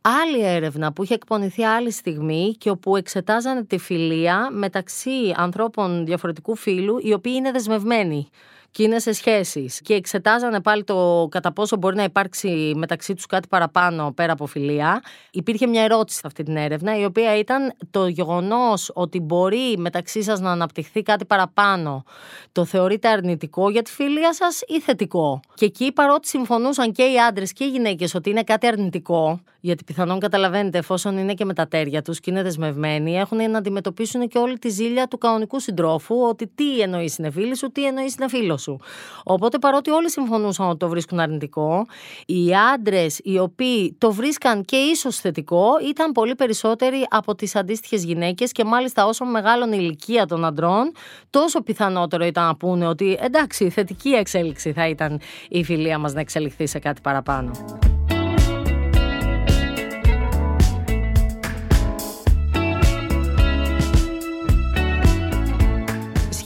άλλη 0.01 0.45
έρευνα 0.45 0.93
που 0.93 1.03
είχε 1.03 1.13
εκπονηθεί 1.13 1.63
άλλη 1.63 1.91
στιγμή 1.91 2.55
και 2.57 2.69
όπου 2.69 2.95
εξετάζανε 2.95 3.63
τη 3.63 3.77
φιλία 3.77 4.49
μεταξύ 4.51 5.33
ανθρώπων 5.35 6.05
διαφορετικού 6.05 6.55
φύλου 6.55 6.99
οι 7.01 7.13
οποίοι 7.13 7.33
είναι 7.35 7.51
δεσμευμένοι 7.51 8.29
και 8.71 8.83
είναι 8.83 8.99
σε 8.99 9.11
σχέσεις. 9.11 9.81
Και 9.81 9.93
εξετάζανε 9.93 10.61
πάλι 10.61 10.83
το 10.83 11.27
κατά 11.31 11.53
πόσο 11.53 11.77
μπορεί 11.77 11.95
να 11.95 12.03
υπάρξει 12.03 12.73
μεταξύ 12.75 13.13
τους 13.13 13.25
κάτι 13.25 13.47
παραπάνω 13.47 14.11
πέρα 14.15 14.31
από 14.31 14.45
φιλία. 14.45 15.01
Υπήρχε 15.31 15.67
μια 15.67 15.83
ερώτηση 15.83 16.17
σε 16.17 16.27
αυτή 16.27 16.43
την 16.43 16.57
έρευνα, 16.57 16.99
η 16.99 17.05
οποία 17.05 17.37
ήταν 17.37 17.73
το 17.91 18.07
γεγονός 18.07 18.91
ότι 18.93 19.19
μπορεί 19.19 19.77
μεταξύ 19.77 20.23
σας 20.23 20.39
να 20.39 20.51
αναπτυχθεί 20.51 21.01
κάτι 21.01 21.25
παραπάνω. 21.25 22.03
Το 22.51 22.65
θεωρείτε 22.65 23.07
αρνητικό 23.07 23.69
για 23.69 23.81
τη 23.81 23.91
φιλία 23.91 24.33
σας 24.33 24.61
ή 24.67 24.79
θετικό; 24.81 25.39
Και 25.53 25.65
εκεί, 25.65 25.91
παρότι 25.91 26.27
συμφωνούσαν 26.27 26.91
και 26.91 27.03
οι 27.03 27.19
άντρες 27.27 27.53
και 27.53 27.63
οι 27.63 27.69
γυναίκες 27.69 28.15
ότι 28.15 28.29
είναι 28.29 28.43
κάτι 28.43 28.67
αρνητικό, 28.67 29.39
γιατί 29.59 29.83
πιθανόν 29.83 30.19
καταλαβαίνετε, 30.19 30.77
εφόσον 30.77 31.17
είναι 31.17 31.33
και 31.33 31.45
με 31.45 31.53
τα 31.53 31.67
τέρια 31.67 32.01
τους 32.01 32.19
και 32.19 32.31
είναι 32.31 32.43
δεσμευμένοι, 32.43 33.17
έχουν 33.17 33.51
να 33.51 33.57
αντιμετωπίσουν 33.57 34.27
και 34.27 34.37
όλη 34.37 34.57
τη 34.59 34.69
ζήλια 34.69 35.07
του 35.07 35.17
κανονικού 35.17 35.59
συντρόφου, 35.59 36.15
ότι 36.21 36.47
τι 36.55 36.79
εννοείς 36.79 37.17
είναι 37.17 37.31
φίλη 37.31 37.57
σου, 37.57 37.71
τι 37.71 37.85
εννοείς 37.85 38.15
είναι 38.15 38.27
φίλος 38.27 38.56
σου. 38.57 38.79
Οπότε, 39.23 39.57
παρότι 39.57 39.89
όλοι 39.89 40.11
συμφωνούσαν 40.11 40.67
ότι 40.69 40.77
το 40.77 40.89
βρίσκουν 40.89 41.19
αρνητικό, 41.19 41.85
οι 42.25 42.55
άντρες 42.73 43.19
οι 43.23 43.39
οποίοι 43.39 43.95
το 43.97 44.11
βρίσκαν 44.11 44.65
και 44.65 44.75
ίσως 44.75 45.17
θετικό 45.17 45.69
ήταν 45.89 46.11
πολύ 46.11 46.35
περισσότεροι 46.35 47.07
από 47.09 47.35
τις 47.35 47.55
αντίστοιχες 47.55 48.03
γυναίκες 48.03 48.51
και 48.51 48.63
μάλιστα 48.63 49.05
όσο 49.05 49.25
μεγάλων 49.25 49.71
ηλικία 49.71 50.25
των 50.25 50.45
αντρών, 50.45 50.91
τόσο 51.29 51.61
πιθανότερο 51.61 52.25
ήταν 52.25 52.45
να 52.45 52.55
πούνε 52.55 52.87
ότι 52.87 53.17
εντάξει, 53.21 53.69
θετική 53.69 54.09
εξέλιξη 54.09 54.73
θα 54.73 54.87
ήταν 54.87 55.19
η 55.49 55.63
φιλία 55.63 55.97
μας 55.97 56.13
να 56.13 56.19
εξελιχθεί 56.19 56.67
σε 56.67 56.79
κάτι 56.79 57.01
παραπάνω. 57.01 57.51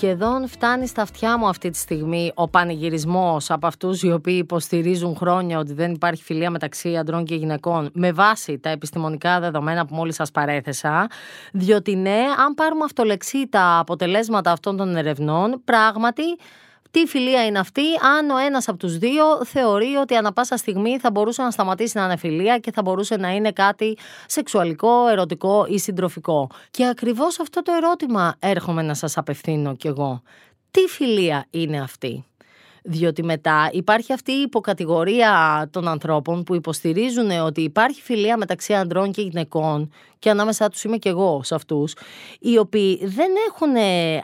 Σχεδόν 0.01 0.47
φτάνει 0.47 0.87
στα 0.87 1.01
αυτιά 1.01 1.37
μου 1.37 1.47
αυτή 1.47 1.69
τη 1.69 1.77
στιγμή 1.77 2.31
ο 2.35 2.49
πανηγυρισμός 2.49 3.51
από 3.51 3.67
αυτούς 3.67 4.03
οι 4.03 4.11
οποίοι 4.11 4.37
υποστηρίζουν 4.41 5.15
χρόνια 5.15 5.59
ότι 5.59 5.73
δεν 5.73 5.91
υπάρχει 5.91 6.23
φιλία 6.23 6.49
μεταξύ 6.49 6.97
αντρών 6.97 7.25
και 7.25 7.35
γυναικών 7.35 7.89
με 7.93 8.11
βάση 8.11 8.59
τα 8.59 8.69
επιστημονικά 8.69 9.39
δεδομένα 9.39 9.85
που 9.85 9.95
μόλις 9.95 10.15
σας 10.15 10.31
παρέθεσα. 10.31 11.07
Διότι 11.53 11.95
ναι, 11.95 12.19
αν 12.45 12.53
πάρουμε 12.53 12.83
αυτολεξή 12.83 13.47
τα 13.47 13.77
αποτελέσματα 13.77 14.51
αυτών 14.51 14.77
των 14.77 14.95
ερευνών 14.95 15.61
πράγματι 15.63 16.23
τι 16.91 17.05
φιλία 17.05 17.45
είναι 17.45 17.59
αυτή, 17.59 17.81
αν 18.17 18.29
ο 18.29 18.37
ένας 18.37 18.67
από 18.67 18.77
τους 18.77 18.97
δύο 18.97 19.45
θεωρεί 19.45 19.95
ότι 19.95 20.15
ανα 20.15 20.33
πάσα 20.33 20.57
στιγμή 20.57 20.99
θα 20.99 21.11
μπορούσε 21.11 21.41
να 21.41 21.51
σταματήσει 21.51 21.97
να 21.97 22.03
είναι 22.03 22.17
φιλία 22.17 22.57
και 22.57 22.71
θα 22.71 22.81
μπορούσε 22.81 23.15
να 23.15 23.29
είναι 23.29 23.51
κάτι 23.51 23.97
σεξουαλικό, 24.25 25.07
ερωτικό 25.07 25.65
ή 25.69 25.79
συντροφικό. 25.79 26.49
Και 26.71 26.87
ακριβώς 26.87 27.39
αυτό 27.39 27.61
το 27.61 27.71
ερώτημα 27.71 28.35
έρχομαι 28.39 28.81
να 28.81 28.93
σας 28.93 29.17
απευθύνω 29.17 29.75
κι 29.75 29.87
εγώ. 29.87 30.21
Τι 30.71 30.81
φιλία 30.81 31.45
είναι 31.49 31.81
αυτή; 31.81 32.25
Διότι 32.83 33.23
μετά 33.23 33.69
υπάρχει 33.71 34.13
αυτή 34.13 34.31
η 34.31 34.41
υποκατηγορία 34.41 35.67
των 35.71 35.87
ανθρώπων 35.87 36.43
που 36.43 36.55
υποστηρίζουν 36.55 37.31
ότι 37.31 37.61
υπάρχει 37.61 38.01
φιλία 38.01 38.37
μεταξύ 38.37 38.73
ανδρών 38.73 39.11
και 39.11 39.21
γυναικών 39.21 39.91
και 40.21 40.29
ανάμεσά 40.29 40.69
τους 40.69 40.83
είμαι 40.83 40.97
και 40.97 41.09
εγώ 41.09 41.41
σε 41.43 41.55
αυτούς, 41.55 41.93
οι 42.39 42.57
οποίοι 42.57 42.99
δεν 43.03 43.29
έχουν 43.47 43.75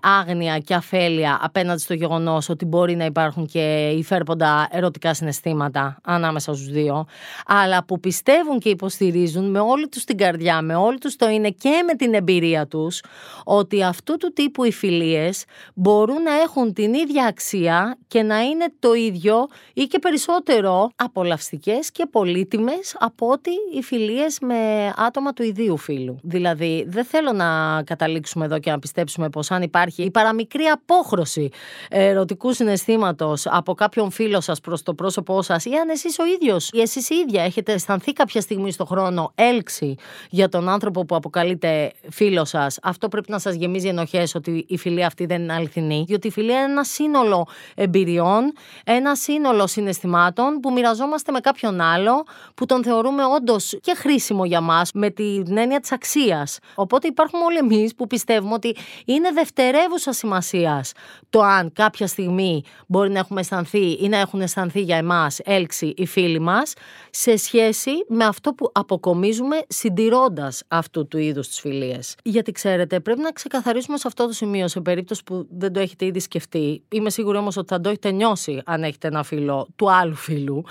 άγνοια 0.01 0.57
και 0.57 0.73
αφέλεια 0.73 1.39
απέναντι 1.41 1.81
στο 1.81 1.93
γεγονός 1.93 2.49
ότι 2.49 2.65
μπορεί 2.65 2.95
να 2.95 3.05
υπάρχουν 3.05 3.45
και 3.45 3.93
υφέρποντα 3.97 4.67
ερωτικά 4.71 5.13
συναισθήματα 5.13 5.97
ανάμεσα 6.03 6.53
στους 6.53 6.69
δύο, 6.69 7.05
αλλά 7.45 7.83
που 7.85 7.99
πιστεύουν 7.99 8.59
και 8.59 8.69
υποστηρίζουν 8.69 9.49
με 9.49 9.59
όλη 9.59 9.87
τους 9.87 10.03
την 10.03 10.17
καρδιά, 10.17 10.61
με 10.61 10.75
όλη 10.75 10.97
τους 10.97 11.15
το 11.15 11.29
είναι 11.29 11.49
και 11.49 11.83
με 11.87 11.93
την 11.93 12.13
εμπειρία 12.13 12.67
τους, 12.67 13.03
ότι 13.43 13.83
αυτού 13.83 14.17
του 14.17 14.33
τύπου 14.33 14.63
οι 14.63 14.71
φιλίες 14.71 15.43
μπορούν 15.73 16.21
να 16.21 16.33
έχουν 16.33 16.73
την 16.73 16.93
ίδια 16.93 17.25
αξία 17.25 17.97
και 18.07 18.23
να 18.23 18.39
είναι 18.39 18.65
το 18.79 18.93
ίδιο 18.93 19.47
ή 19.73 19.83
και 19.83 19.99
περισσότερο 19.99 20.89
απολαυστικές 20.95 21.91
και 21.91 22.05
πολύτιμες 22.11 22.95
από 22.99 23.27
ότι 23.27 23.51
οι 23.75 23.81
φιλίες 23.81 24.39
με 24.39 24.93
άτομα 24.97 25.33
του 25.33 25.43
ιδίου 25.43 25.77
φίλου. 25.87 26.19
Δηλαδή 26.23 26.85
δεν 26.87 27.05
θέλω 27.05 27.31
να 27.31 27.81
καταλήξουμε 27.83 28.45
εδώ 28.45 28.59
και 28.59 28.71
να 28.71 28.79
πιστέψουμε 28.79 29.29
πως 29.29 29.51
αν 29.51 29.61
υπάρχει 29.61 30.03
η 30.03 30.11
παραμικρή 30.11 30.63
απόχρωση 30.63 31.49
ερωτικού 31.89 32.53
συναισθήματος 32.53 33.45
από 33.45 33.73
κάποιον 33.73 34.11
φίλο 34.11 34.41
σας 34.41 34.59
προς 34.59 34.83
το 34.83 34.93
πρόσωπό 34.93 35.41
σας 35.41 35.65
ή 35.65 35.73
αν 35.73 35.89
εσείς 35.89 36.19
ο 36.19 36.25
ίδιος 36.25 36.69
ή 36.73 36.81
εσείς 36.81 37.09
η 37.09 37.15
ίδια 37.15 37.43
έχετε 37.43 37.71
αισθανθεί 37.73 38.13
κάποια 38.13 38.41
στιγμή 38.41 38.71
στο 38.71 38.85
χρόνο 38.85 39.31
έλξη 39.35 39.95
για 40.29 40.49
τον 40.49 40.69
άνθρωπο 40.69 41.05
που 41.05 41.15
αποκαλείται 41.15 41.91
φίλο 42.09 42.45
σας, 42.45 42.79
αυτό 42.81 43.07
πρέπει 43.07 43.31
να 43.31 43.39
σας 43.39 43.55
γεμίζει 43.55 43.87
ενοχές 43.87 44.35
ότι 44.35 44.65
η 44.67 44.77
φιλία 44.77 45.07
αυτή 45.07 45.25
δεν 45.25 45.41
είναι 45.41 45.53
αληθινή, 45.53 46.03
διότι 46.07 46.27
η 46.27 46.31
φιλία 46.31 46.55
είναι 46.55 46.71
ένα 46.71 46.83
σύνολο 46.83 47.47
εμπειριών, 47.75 48.53
ένα 48.83 49.15
σύνολο 49.15 49.67
συναισθημάτων 49.67 50.59
που 50.59 50.71
μοιραζόμαστε 50.71 51.31
με 51.31 51.39
κάποιον 51.39 51.81
άλλο, 51.81 52.25
που 52.55 52.65
τον 52.65 52.83
θεωρούμε 52.83 53.23
όντως 53.35 53.77
και 53.81 53.93
χρήσιμο 53.97 54.45
για 54.45 54.61
μας, 54.61 54.91
με 54.93 55.09
την 55.09 55.57
έννοια 55.57 55.76
της 55.79 55.91
αξίας. 55.91 56.59
Οπότε 56.75 57.07
υπάρχουμε 57.07 57.43
όλοι 57.43 57.57
εμείς 57.57 57.95
που 57.95 58.07
πιστεύουμε 58.07 58.53
ότι 58.53 58.75
είναι 59.05 59.31
δευτερεύουσα 59.31 60.13
σημασίας 60.13 60.91
το 61.29 61.41
αν 61.41 61.71
κάποια 61.73 62.07
στιγμή 62.07 62.63
μπορεί 62.87 63.09
να 63.09 63.19
έχουμε 63.19 63.39
αισθανθεί 63.39 63.91
ή 63.91 64.07
να 64.07 64.17
έχουν 64.17 64.41
αισθανθεί 64.41 64.81
για 64.81 64.97
εμάς 64.97 65.39
έλξη 65.43 65.93
οι 65.97 66.05
φίλοι 66.05 66.39
μας, 66.39 66.73
σε 67.09 67.37
σχέση 67.37 67.91
με 68.07 68.25
αυτό 68.25 68.53
που 68.53 68.69
αποκομίζουμε 68.73 69.57
συντηρώντας 69.67 70.63
αυτού 70.67 71.07
του 71.07 71.17
είδους 71.17 71.47
τις 71.47 71.59
φιλίες. 71.59 72.15
Γιατί 72.23 72.51
ξέρετε, 72.51 72.99
πρέπει 72.99 73.21
να 73.21 73.31
ξεκαθαρίσουμε 73.31 73.97
σε 73.97 74.07
αυτό 74.07 74.25
το 74.25 74.33
σημείο, 74.33 74.67
σε 74.67 74.81
περίπτωση 74.81 75.23
που 75.23 75.47
δεν 75.49 75.73
το 75.73 75.79
έχετε 75.79 76.05
ήδη 76.05 76.19
σκεφτεί. 76.19 76.83
Είμαι 76.91 77.09
σίγουρη 77.09 77.37
όμως 77.37 77.57
ότι 77.57 77.67
θα 77.67 77.81
το 77.81 77.89
έχετε 77.89 78.11
νιώσει 78.11 78.61
αν 78.65 78.83
έχετε 78.83 79.07
ένα 79.07 79.23
φίλο 79.23 79.67
του 79.75 79.91
άλλου 79.91 80.15
φίλου, 80.15 80.63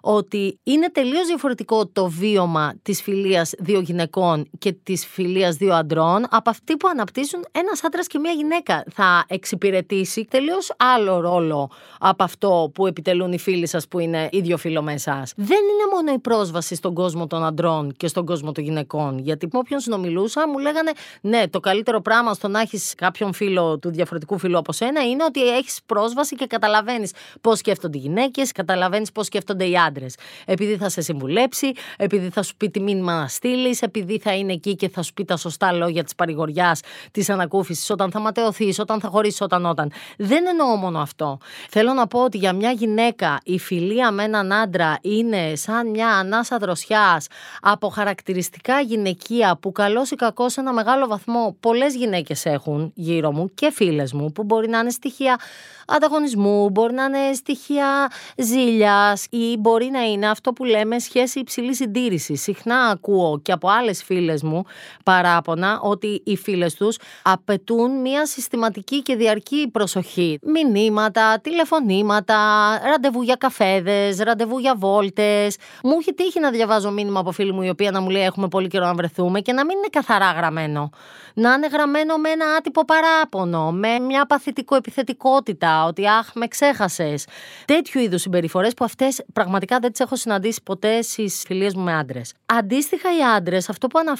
ότι 0.00 0.58
είναι 0.62 0.90
τελείως 0.90 1.26
διαφορετικό 1.26 1.86
το 1.86 2.08
βίωμα 2.08 2.74
της 2.82 3.02
φιλίας 3.02 3.52
δύο 3.58 3.80
γυναικών 3.80 4.48
και 4.58 4.72
της 4.72 5.06
φιλίας 5.06 5.56
δύο 5.56 5.74
αντρών 5.74 6.26
από 6.30 6.50
αυτή 6.50 6.76
που 6.76 6.88
αναπτύσσουν 6.88 7.44
ένας 7.52 7.84
άντρας 7.84 8.06
και 8.06 8.18
μια 8.18 8.32
γυναίκα. 8.32 8.84
Θα 8.90 9.24
εξυπηρετήσει 9.28 10.26
τελείως 10.30 10.72
άλλο 10.76 11.20
ρόλο 11.20 11.70
από 11.98 12.22
αυτό 12.24 12.70
που 12.74 12.86
επιτελούν 12.86 13.32
οι 13.32 13.38
φίλοι 13.38 13.66
σας 13.66 13.88
που 13.88 13.98
είναι 13.98 14.28
ίδιο 14.32 14.56
φίλο 14.56 14.82
με 14.82 14.92
εσάς. 14.92 15.32
Δεν 15.36 15.58
είναι 15.58 15.94
μόνο 15.94 16.12
η 16.12 16.18
πρόσβαση 16.18 16.74
στον 16.74 16.94
κόσμο 16.94 17.26
των 17.26 17.44
αντρών 17.44 17.92
και 17.96 18.06
στον 18.06 18.26
κόσμο 18.26 18.52
των 18.52 18.64
γυναικών. 18.64 19.18
Γιατί 19.18 19.48
με 19.52 19.58
όποιον 19.58 19.80
συνομιλούσα 19.80 20.48
μου 20.48 20.58
λέγανε 20.58 20.90
ναι, 21.20 21.48
το 21.48 21.60
καλύτερο 21.60 22.00
πράγμα 22.00 22.34
στο 22.34 22.48
να 22.48 22.60
έχεις 22.60 22.94
κάποιον 22.96 23.32
φίλο 23.32 23.78
του 23.78 23.90
διαφορετικού 23.90 24.38
φίλου 24.38 24.58
από 24.58 24.72
σένα 24.72 25.02
είναι 25.02 25.24
ότι 25.24 25.48
έχεις 25.56 25.78
πρόσβαση 25.86 26.36
και 26.36 26.46
καταλαβαίνεις 26.46 27.12
πώς 27.40 27.58
σκέφτονται 27.58 27.98
οι 27.98 28.00
γυναίκες, 28.00 28.52
καταλαβαίνεις 28.52 29.12
πώς 29.12 29.26
σκέφτονται 29.26 29.64
οι 29.68 29.76
άντρες. 29.76 30.14
Επειδή 30.44 30.76
θα 30.76 30.88
σε 30.88 31.00
συμβουλέψει, 31.00 31.72
επειδή 31.96 32.28
θα 32.28 32.42
σου 32.42 32.56
πει 32.56 32.70
τι 32.70 32.80
μήνυμα 32.80 33.20
να 33.20 33.28
στείλεις, 33.28 33.82
επειδή 33.82 34.18
θα 34.18 34.34
είναι 34.34 34.41
εκεί 34.48 34.76
και 34.76 34.88
θα 34.88 35.02
σου 35.02 35.12
πει 35.12 35.24
τα 35.24 35.36
σωστά 35.36 35.72
λόγια 35.72 36.04
της 36.04 36.14
παρηγοριάς, 36.14 36.80
της 37.10 37.30
ανακούφισης, 37.30 37.90
όταν 37.90 38.10
θα 38.10 38.20
ματαιωθείς, 38.20 38.78
όταν 38.78 39.00
θα 39.00 39.08
χωρίσεις, 39.08 39.40
όταν 39.40 39.66
όταν. 39.66 39.92
Δεν 40.18 40.44
εννοώ 40.46 40.76
μόνο 40.76 40.98
αυτό. 40.98 41.38
Θέλω 41.68 41.92
να 41.92 42.06
πω 42.06 42.24
ότι 42.24 42.38
για 42.38 42.52
μια 42.52 42.70
γυναίκα 42.70 43.40
η 43.44 43.58
φιλία 43.58 44.10
με 44.10 44.22
έναν 44.22 44.52
άντρα 44.52 44.98
είναι 45.00 45.54
σαν 45.54 45.90
μια 45.90 46.08
ανάσα 46.08 46.58
δροσιάς 46.58 47.26
από 47.60 47.88
χαρακτηριστικά 47.88 48.80
γυναικεία 48.80 49.56
που 49.60 49.72
καλό 49.72 50.06
ή 50.10 50.14
κακό 50.14 50.48
σε 50.48 50.60
ένα 50.60 50.72
μεγάλο 50.72 51.06
βαθμό 51.06 51.56
πολλές 51.60 51.94
γυναίκες 51.94 52.44
έχουν 52.44 52.92
γύρω 52.94 53.32
μου 53.32 53.50
και 53.54 53.70
φίλες 53.70 54.12
μου 54.12 54.32
που 54.32 54.42
μπορεί 54.42 54.68
να 54.68 54.78
είναι 54.78 54.90
στοιχεία 54.90 55.40
ανταγωνισμού, 55.86 56.70
μπορεί 56.70 56.94
να 56.94 57.04
είναι 57.04 57.32
στοιχεία 57.34 58.10
ζήλιας 58.36 59.26
ή 59.30 59.56
μπορεί 59.58 59.90
να 59.90 60.02
είναι 60.02 60.28
αυτό 60.28 60.52
που 60.52 60.64
λέμε 60.64 60.98
σχέση 60.98 61.38
υψηλής 61.38 61.76
συντήρησης. 61.76 62.42
Συχνά 62.42 62.76
ακούω 62.76 63.40
και 63.40 63.52
από 63.52 63.68
άλλες 63.68 64.02
φίλες 64.02 64.31
μου 64.42 64.64
παράπονα 65.04 65.80
ότι 65.80 66.22
οι 66.24 66.36
φίλες 66.36 66.74
τους 66.74 66.98
απαιτούν 67.22 68.00
μια 68.00 68.26
συστηματική 68.26 69.02
και 69.02 69.16
διαρκή 69.16 69.68
προσοχή. 69.72 70.38
Μηνύματα, 70.42 71.40
τηλεφωνήματα, 71.40 72.36
ραντεβού 72.84 73.22
για 73.22 73.34
καφέδες, 73.34 74.18
ραντεβού 74.18 74.58
για 74.58 74.74
βόλτες. 74.76 75.56
Μου 75.82 75.96
έχει 76.00 76.14
τύχει 76.14 76.40
να 76.40 76.50
διαβάζω 76.50 76.90
μήνυμα 76.90 77.20
από 77.20 77.30
φίλη 77.32 77.52
μου 77.52 77.62
η 77.62 77.68
οποία 77.68 77.90
να 77.90 78.00
μου 78.00 78.10
λέει 78.10 78.22
έχουμε 78.22 78.48
πολύ 78.48 78.68
καιρό 78.68 78.86
να 78.86 78.94
βρεθούμε 78.94 79.40
και 79.40 79.52
να 79.52 79.64
μην 79.64 79.76
είναι 79.76 79.88
καθαρά 79.90 80.32
γραμμένο. 80.32 80.90
Να 81.34 81.52
είναι 81.52 81.66
γραμμένο 81.66 82.16
με 82.16 82.28
ένα 82.28 82.44
άτυπο 82.58 82.84
παράπονο, 82.84 83.70
με 83.70 83.98
μια 83.98 84.26
παθητικό 84.26 84.76
επιθετικότητα, 84.76 85.84
ότι 85.84 86.08
αχ, 86.08 86.30
με 86.34 86.46
ξέχασες. 86.46 87.26
Τέτοιου 87.64 88.00
είδους 88.00 88.20
συμπεριφορές 88.20 88.74
που 88.74 88.84
αυτές 88.84 89.24
πραγματικά 89.32 89.78
δεν 89.78 89.90
τις 89.90 90.00
έχω 90.00 90.16
συναντήσει 90.16 90.60
ποτέ 90.62 91.02
στις 91.02 91.42
φιλίες 91.46 91.74
μου 91.74 91.82
με 91.82 91.94
άντρες. 91.94 92.32
Αντίστοιχα, 92.46 93.08
οι 93.16 93.22
άντρες 93.36 93.68
αυτό 93.68 93.86
που 93.86 93.98
αναφέρουν 93.98 94.11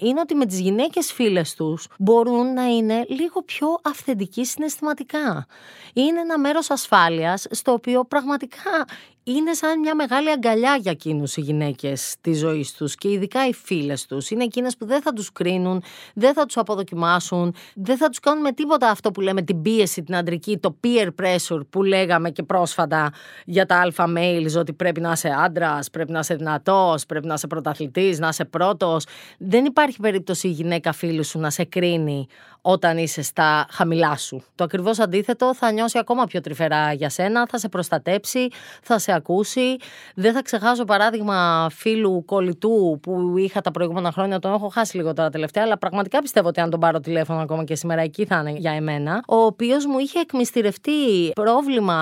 είναι 0.00 0.20
ότι 0.20 0.34
με 0.34 0.46
τις 0.46 0.60
γυναίκες 0.60 1.12
φίλες 1.12 1.54
τους 1.54 1.86
μπορούν 1.98 2.52
να 2.52 2.64
είναι 2.64 3.04
λίγο 3.08 3.42
πιο 3.42 3.78
αυθεντικοί 3.82 4.44
συναισθηματικά. 4.44 5.46
Είναι 5.92 6.20
ένα 6.20 6.38
μέρος 6.38 6.70
ασφάλειας 6.70 7.46
στο 7.50 7.72
οποίο 7.72 8.04
πραγματικά 8.04 8.86
είναι 9.28 9.52
σαν 9.54 9.78
μια 9.78 9.94
μεγάλη 9.94 10.30
αγκαλιά 10.30 10.76
για 10.80 10.90
εκείνους 10.90 11.36
οι 11.36 11.40
γυναίκες 11.40 12.14
τη 12.20 12.34
ζωή 12.34 12.66
τους 12.76 12.94
και 12.94 13.10
ειδικά 13.10 13.48
οι 13.48 13.52
φίλες 13.54 14.06
τους. 14.06 14.30
Είναι 14.30 14.44
εκείνες 14.44 14.76
που 14.76 14.86
δεν 14.86 15.02
θα 15.02 15.12
τους 15.12 15.32
κρίνουν, 15.32 15.82
δεν 16.14 16.34
θα 16.34 16.46
τους 16.46 16.56
αποδοκιμάσουν, 16.56 17.54
δεν 17.74 17.96
θα 17.96 18.08
τους 18.08 18.20
κάνουν 18.20 18.42
με 18.42 18.52
τίποτα 18.52 18.90
αυτό 18.90 19.10
που 19.10 19.20
λέμε 19.20 19.42
την 19.42 19.62
πίεση 19.62 20.02
την 20.02 20.16
αντρική, 20.16 20.58
το 20.58 20.76
peer 20.84 21.08
pressure 21.22 21.60
που 21.70 21.82
λέγαμε 21.82 22.30
και 22.30 22.42
πρόσφατα 22.42 23.12
για 23.44 23.66
τα 23.66 23.88
alpha 23.88 24.04
males 24.04 24.58
ότι 24.58 24.72
πρέπει 24.72 25.00
να 25.00 25.12
είσαι 25.12 25.28
άντρας, 25.44 25.90
πρέπει 25.90 26.12
να 26.12 26.18
είσαι 26.18 26.34
δυνατός, 26.34 27.06
πρέπει 27.06 27.26
να 27.26 27.34
είσαι 27.34 27.46
πρωταθλητής, 27.46 28.18
να 28.18 28.28
είσαι 28.28 28.44
πρώτος. 28.44 29.06
Δεν 29.38 29.64
υπάρχει 29.64 30.00
περίπτωση 30.00 30.48
η 30.48 30.50
γυναίκα 30.50 30.92
φίλου 30.92 31.24
σου 31.24 31.38
να 31.38 31.50
σε 31.50 31.64
κρίνει 31.64 32.26
όταν 32.68 32.98
είσαι 32.98 33.22
στα 33.22 33.66
χαμηλά 33.70 34.16
σου. 34.16 34.42
Το 34.54 34.64
ακριβώς 34.64 34.98
αντίθετο 34.98 35.54
θα 35.54 35.70
νιώσει 35.70 35.98
ακόμα 35.98 36.24
πιο 36.24 36.40
τρυφερά 36.40 36.92
για 36.92 37.08
σένα, 37.08 37.46
θα 37.50 37.58
σε 37.58 37.68
προστατέψει, 37.68 38.48
θα 38.82 38.98
σε 38.98 39.12
ακούσει. 39.12 39.76
Δεν 40.14 40.32
θα 40.32 40.42
ξεχάσω 40.42 40.84
παράδειγμα 40.84 41.68
φίλου 41.70 42.24
κολλητού 42.24 42.98
που 43.02 43.34
είχα 43.36 43.60
τα 43.60 43.70
προηγούμενα 43.70 44.12
χρόνια, 44.12 44.38
τον 44.38 44.52
έχω 44.52 44.68
χάσει 44.68 44.96
λίγο 44.96 45.12
τώρα 45.12 45.30
τελευταία, 45.30 45.62
αλλά 45.62 45.78
πραγματικά 45.78 46.22
πιστεύω 46.22 46.48
ότι 46.48 46.60
αν 46.60 46.70
τον 46.70 46.80
πάρω 46.80 47.00
τηλέφωνο 47.00 47.40
ακόμα 47.40 47.64
και 47.64 47.74
σήμερα 47.74 48.02
εκεί 48.02 48.24
θα 48.24 48.36
είναι 48.36 48.58
για 48.58 48.72
εμένα. 48.72 49.22
Ο 49.28 49.36
οποίος 49.36 49.86
μου 49.86 49.98
είχε 49.98 50.18
εκμυστηρευτεί 50.18 50.92
πρόβλημα 51.34 51.96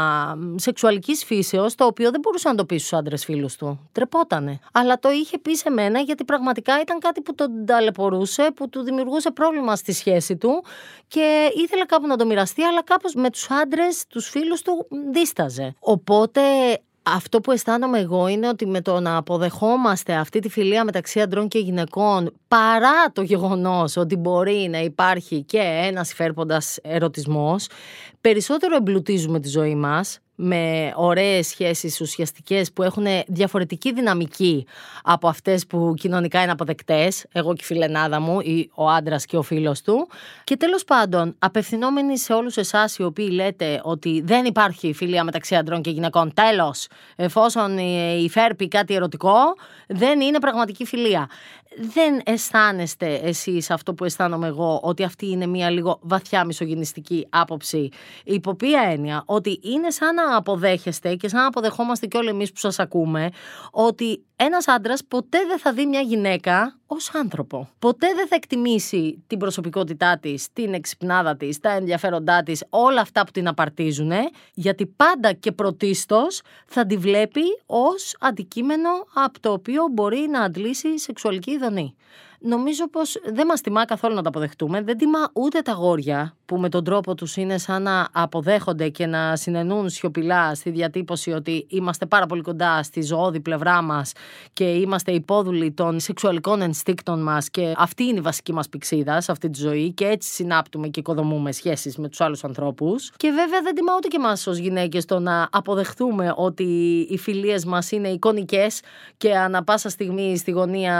σεξουαλικής 0.56 1.24
φύσεως, 1.24 1.74
το 1.74 1.84
οποίο 1.84 2.10
δεν 2.10 2.20
μπορούσε 2.20 2.48
να 2.48 2.54
το 2.54 2.64
πει 2.64 2.78
στους 2.78 2.92
άντρες 2.92 3.24
φίλους 3.24 3.56
του. 3.56 3.88
Τρεπότανε. 3.92 4.58
Αλλά 4.72 4.98
το 4.98 5.10
είχε 5.10 5.38
πει 5.38 5.56
σε 5.56 5.70
μένα 5.70 6.00
γιατί 6.00 6.24
πραγματικά 6.24 6.80
ήταν 6.80 6.98
κάτι 6.98 7.20
που 7.20 7.34
τον 7.34 7.66
ταλαιπωρούσε, 7.66 8.50
που 8.54 8.68
του 8.68 8.82
δημιουργούσε 8.82 9.30
πρόβλημα 9.30 9.76
στη 9.76 9.92
σχέση 9.92 10.36
του 10.36 10.53
και 11.08 11.50
ήθελε 11.56 11.84
κάπου 11.84 12.06
να 12.06 12.16
το 12.16 12.26
μοιραστεί, 12.26 12.62
αλλά 12.62 12.82
κάπως 12.82 13.14
με 13.14 13.30
τους 13.30 13.50
άντρες, 13.50 14.06
τους 14.08 14.28
φίλους 14.28 14.62
του, 14.62 14.86
δίσταζε. 15.12 15.74
Οπότε 15.78 16.40
αυτό 17.06 17.40
που 17.40 17.50
αισθάνομαι 17.50 17.98
εγώ 17.98 18.28
είναι 18.28 18.48
ότι 18.48 18.66
με 18.66 18.80
το 18.80 19.00
να 19.00 19.16
αποδεχόμαστε 19.16 20.14
αυτή 20.14 20.38
τη 20.38 20.48
φιλία 20.48 20.84
μεταξύ 20.84 21.20
αντρών 21.20 21.48
και 21.48 21.58
γυναικών 21.58 22.34
παρά 22.48 23.12
το 23.12 23.22
γεγονός 23.22 23.96
ότι 23.96 24.16
μπορεί 24.16 24.68
να 24.70 24.78
υπάρχει 24.78 25.42
και 25.42 25.58
ένας 25.58 26.12
υφέρποντας 26.12 26.78
ερωτισμός 26.82 27.66
περισσότερο 28.20 28.76
εμπλουτίζουμε 28.76 29.40
τη 29.40 29.48
ζωή 29.48 29.74
μας 29.74 30.18
με 30.34 30.92
ωραίες 30.96 31.46
σχέσεις 31.46 32.00
ουσιαστικές 32.00 32.72
που 32.72 32.82
έχουν 32.82 33.06
διαφορετική 33.26 33.92
δυναμική 33.92 34.66
από 35.02 35.28
αυτές 35.28 35.66
που 35.66 35.94
κοινωνικά 35.96 36.42
είναι 36.42 36.50
αποδεκτές, 36.50 37.26
εγώ 37.32 37.54
και 37.54 37.60
η 37.62 37.64
φιλενάδα 37.64 38.20
μου 38.20 38.40
ή 38.40 38.70
ο 38.74 38.88
άντρας 38.88 39.26
και 39.26 39.36
ο 39.36 39.42
φίλος 39.42 39.82
του. 39.82 40.08
Και 40.44 40.56
τέλος 40.56 40.84
πάντων, 40.84 41.34
απευθυνόμενοι 41.38 42.18
σε 42.18 42.32
όλους 42.32 42.56
εσάς 42.56 42.96
οι 42.96 43.02
οποίοι 43.02 43.28
λέτε 43.32 43.80
ότι 43.82 44.22
δεν 44.24 44.44
υπάρχει 44.44 44.92
φιλία 44.92 45.24
μεταξύ 45.24 45.54
αντρών 45.54 45.82
και 45.82 45.90
γυναικών, 45.90 46.34
τέλος, 46.34 46.86
εφόσον 47.16 47.78
υφέρπει 48.18 48.68
κάτι 48.68 48.94
ερωτικό, 48.94 49.36
δεν 49.86 50.20
είναι 50.20 50.38
πραγματική 50.38 50.84
φιλία 50.84 51.28
δεν 51.76 52.20
αισθάνεστε 52.24 53.14
εσείς 53.14 53.70
αυτό 53.70 53.94
που 53.94 54.04
αισθάνομαι 54.04 54.46
εγώ 54.46 54.80
ότι 54.82 55.04
αυτή 55.04 55.26
είναι 55.30 55.46
μια 55.46 55.70
λίγο 55.70 55.98
βαθιά 56.02 56.44
μισογενιστική 56.44 57.26
άποψη; 57.30 57.88
Υπό 58.24 58.54
ποια 58.54 58.80
έννοια 58.90 59.22
ότι 59.26 59.60
είναι 59.62 59.90
σαν 59.90 60.14
να 60.14 60.36
αποδέχεστε 60.36 61.14
και 61.14 61.28
σαν 61.28 61.40
να 61.40 61.46
αποδεχόμαστε 61.46 62.06
και 62.06 62.16
όλοι 62.16 62.28
εμείς 62.28 62.52
που 62.52 62.58
σας 62.58 62.78
ακούμε 62.78 63.30
ότι 63.70 64.24
ένας 64.36 64.68
άντρας 64.68 65.04
ποτέ 65.04 65.38
δεν 65.46 65.58
θα 65.58 65.72
δει 65.72 65.86
μια 65.86 66.00
γυναίκα 66.00 66.78
ως 66.86 67.14
άνθρωπο. 67.14 67.68
Ποτέ 67.78 68.06
δεν 68.14 68.28
θα 68.28 68.34
εκτιμήσει 68.34 69.22
την 69.26 69.38
προσωπικότητά 69.38 70.18
της, 70.18 70.52
την 70.52 70.74
εξυπνάδα 70.74 71.36
της, 71.36 71.58
τα 71.60 71.70
ενδιαφέροντά 71.70 72.42
της, 72.42 72.64
όλα 72.68 73.00
αυτά 73.00 73.24
που 73.24 73.30
την 73.30 73.48
απαρτίζουν, 73.48 74.12
γιατί 74.54 74.86
πάντα 74.86 75.32
και 75.32 75.52
πρωτίστως 75.52 76.42
θα 76.66 76.86
τη 76.86 76.96
βλέπει 76.96 77.42
ως 77.66 78.16
αντικείμενο 78.20 78.88
από 79.14 79.40
το 79.40 79.52
οποίο 79.52 79.84
μπορεί 79.90 80.26
να 80.30 80.40
αντλήσει 80.40 80.98
σεξουαλική 80.98 81.50
ειδονή 81.50 81.94
νομίζω 82.44 82.88
πως 82.88 83.16
δεν 83.24 83.46
μας 83.46 83.60
τιμά 83.60 83.84
καθόλου 83.84 84.14
να 84.14 84.22
τα 84.22 84.28
αποδεχτούμε. 84.28 84.82
Δεν 84.82 84.98
τιμά 84.98 85.30
ούτε 85.32 85.60
τα 85.60 85.72
γόρια 85.72 86.36
που 86.46 86.56
με 86.56 86.68
τον 86.68 86.84
τρόπο 86.84 87.14
τους 87.14 87.36
είναι 87.36 87.58
σαν 87.58 87.82
να 87.82 88.08
αποδέχονται 88.12 88.88
και 88.88 89.06
να 89.06 89.36
συνενούν 89.36 89.88
σιωπηλά 89.88 90.54
στη 90.54 90.70
διατύπωση 90.70 91.30
ότι 91.30 91.66
είμαστε 91.68 92.06
πάρα 92.06 92.26
πολύ 92.26 92.42
κοντά 92.42 92.82
στη 92.82 93.02
ζωώδη 93.02 93.40
πλευρά 93.40 93.82
μας 93.82 94.12
και 94.52 94.64
είμαστε 94.64 95.12
υπόδουλοι 95.12 95.72
των 95.72 96.00
σεξουαλικών 96.00 96.60
ενστίκτων 96.60 97.22
μας 97.22 97.50
και 97.50 97.74
αυτή 97.76 98.04
είναι 98.04 98.18
η 98.18 98.22
βασική 98.22 98.52
μας 98.52 98.68
πηξίδα 98.68 99.20
σε 99.20 99.32
αυτή 99.32 99.50
τη 99.50 99.60
ζωή 99.60 99.92
και 99.92 100.04
έτσι 100.04 100.32
συνάπτουμε 100.32 100.88
και 100.88 101.00
οικοδομούμε 101.00 101.52
σχέσεις 101.52 101.96
με 101.96 102.08
τους 102.08 102.20
άλλους 102.20 102.44
ανθρώπους. 102.44 103.10
Και 103.16 103.30
βέβαια 103.30 103.60
δεν 103.62 103.74
τιμά 103.74 103.92
ούτε 103.96 104.08
και 104.08 104.16
εμάς 104.16 104.46
ως 104.46 104.56
γυναίκες 104.56 105.04
το 105.04 105.18
να 105.18 105.48
αποδεχτούμε 105.52 106.32
ότι 106.36 106.64
οι 107.10 107.18
φιλίες 107.18 107.64
μας 107.64 107.90
είναι 107.90 108.08
εικονικές 108.08 108.80
και 109.16 109.36
ανα 109.36 109.64
πάσα 109.64 109.88
στιγμή 109.88 110.36
στη 110.36 110.50
γωνία 110.50 110.92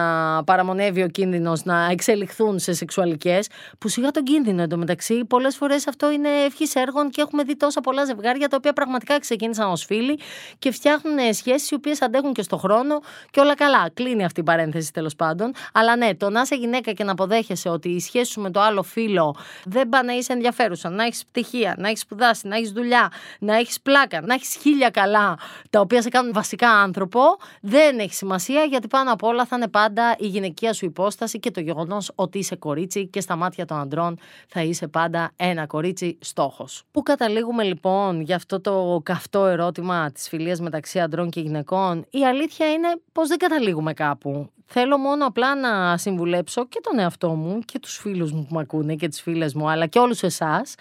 παραμονεύει 0.46 1.02
ο 1.02 1.08
κίνδυνος 1.08 1.22
κίνδυνο 1.24 1.56
να 1.64 1.90
εξελιχθούν 1.90 2.58
σε 2.58 2.72
σεξουαλικές, 2.72 3.48
που 3.78 3.88
σιγά 3.88 4.10
τον 4.10 4.22
κίνδυνο 4.22 4.62
εντωμεταξύ. 4.62 5.24
Πολλές 5.34 5.56
φορές 5.56 5.86
αυτό 5.86 6.10
είναι 6.10 6.28
ευχής 6.28 6.74
έργων 6.74 7.10
και 7.10 7.20
έχουμε 7.20 7.42
δει 7.42 7.56
τόσα 7.56 7.80
πολλά 7.80 8.04
ζευγάρια 8.04 8.48
τα 8.48 8.56
οποία 8.56 8.72
πραγματικά 8.72 9.18
ξεκίνησαν 9.18 9.70
ως 9.70 9.84
φίλοι 9.84 10.18
και 10.58 10.70
φτιάχνουν 10.70 11.34
σχέσεις 11.34 11.70
οι 11.70 11.74
οποίες 11.74 12.02
αντέχουν 12.02 12.32
και 12.32 12.42
στο 12.42 12.56
χρόνο 12.56 13.00
και 13.30 13.40
όλα 13.40 13.54
καλά. 13.54 13.90
Κλείνει 13.94 14.24
αυτή 14.24 14.40
η 14.40 14.42
παρένθεση 14.42 14.92
τέλος 14.92 15.16
πάντων. 15.16 15.52
Αλλά 15.72 15.96
ναι, 15.96 16.14
το 16.14 16.30
να 16.30 16.40
είσαι 16.40 16.54
γυναίκα 16.54 16.92
και 16.92 17.04
να 17.04 17.12
αποδέχεσαι 17.12 17.68
ότι 17.68 17.88
η 17.88 18.00
σχέση 18.00 18.30
σου 18.32 18.40
με 18.40 18.50
το 18.50 18.60
άλλο 18.60 18.82
φίλο 18.82 19.36
δεν 19.64 19.88
πάει 19.88 20.04
να 20.04 20.12
είσαι 20.12 20.32
ενδιαφέρουσα, 20.32 20.90
να 20.90 21.04
έχεις 21.04 21.24
πτυχία, 21.26 21.74
να 21.78 21.88
έχεις 21.88 22.00
σπουδάσει, 22.00 22.48
να 22.48 22.56
έχεις 22.56 22.70
δουλειά, 22.70 23.12
να 23.38 23.56
έχεις 23.56 23.80
πλάκα, 23.80 24.20
να 24.20 24.34
έχεις 24.34 24.56
χίλια 24.60 24.90
καλά 24.90 25.38
τα 25.70 25.80
οποία 25.80 26.02
σε 26.02 26.08
κάνουν 26.08 26.32
βασικά 26.32 26.70
άνθρωπο, 26.70 27.20
δεν 27.60 27.98
έχει 27.98 28.14
σημασία 28.14 28.62
γιατί 28.64 28.86
πάνω 28.86 29.12
απ' 29.12 29.22
όλα 29.22 29.44
θα 29.44 29.56
είναι 29.56 29.68
πάντα 29.68 30.14
η 30.18 30.26
γυναικεία 30.26 30.72
σου 30.72 30.84
υπόσταση 30.84 31.38
και 31.38 31.50
το 31.50 31.60
γεγονός 31.60 32.10
ότι 32.14 32.38
είσαι 32.38 32.56
κορίτσι 32.56 33.06
και 33.06 33.20
στα 33.20 33.36
μάτια 33.36 33.64
των 33.64 33.78
αντρών 33.78 34.18
θα 34.48 34.62
είσαι 34.62 34.86
πάντα 34.86 35.23
ένα 35.36 35.66
κορίτσι 35.66 36.18
στόχος. 36.20 36.82
Πού 36.90 37.02
καταλήγουμε 37.02 37.62
λοιπόν 37.62 38.20
για 38.20 38.36
αυτό 38.36 38.60
το 38.60 39.00
καυτό 39.02 39.46
ερώτημα 39.46 40.10
της 40.10 40.28
φιλίας 40.28 40.60
μεταξύ 40.60 41.00
αντρών 41.00 41.30
και 41.30 41.40
γυναικών, 41.40 42.06
η 42.10 42.26
αλήθεια 42.26 42.72
είναι 42.72 42.88
πως 43.12 43.28
δεν 43.28 43.38
καταλήγουμε 43.38 43.92
κάπου. 43.92 44.48
Θέλω 44.66 44.98
μόνο 44.98 45.26
απλά 45.26 45.56
να 45.56 45.96
συμβουλέψω 45.96 46.66
και 46.66 46.80
τον 46.82 46.98
εαυτό 46.98 47.28
μου 47.28 47.58
και 47.64 47.78
τους 47.78 47.96
φίλους 47.96 48.32
μου 48.32 48.46
που 48.48 48.54
με 48.54 48.60
ακούνε 48.60 48.94
και 48.94 49.08
τις 49.08 49.22
φίλες 49.22 49.54
μου 49.54 49.70
αλλά 49.70 49.86
και 49.86 49.98
όλους 49.98 50.22
εσάς 50.22 50.74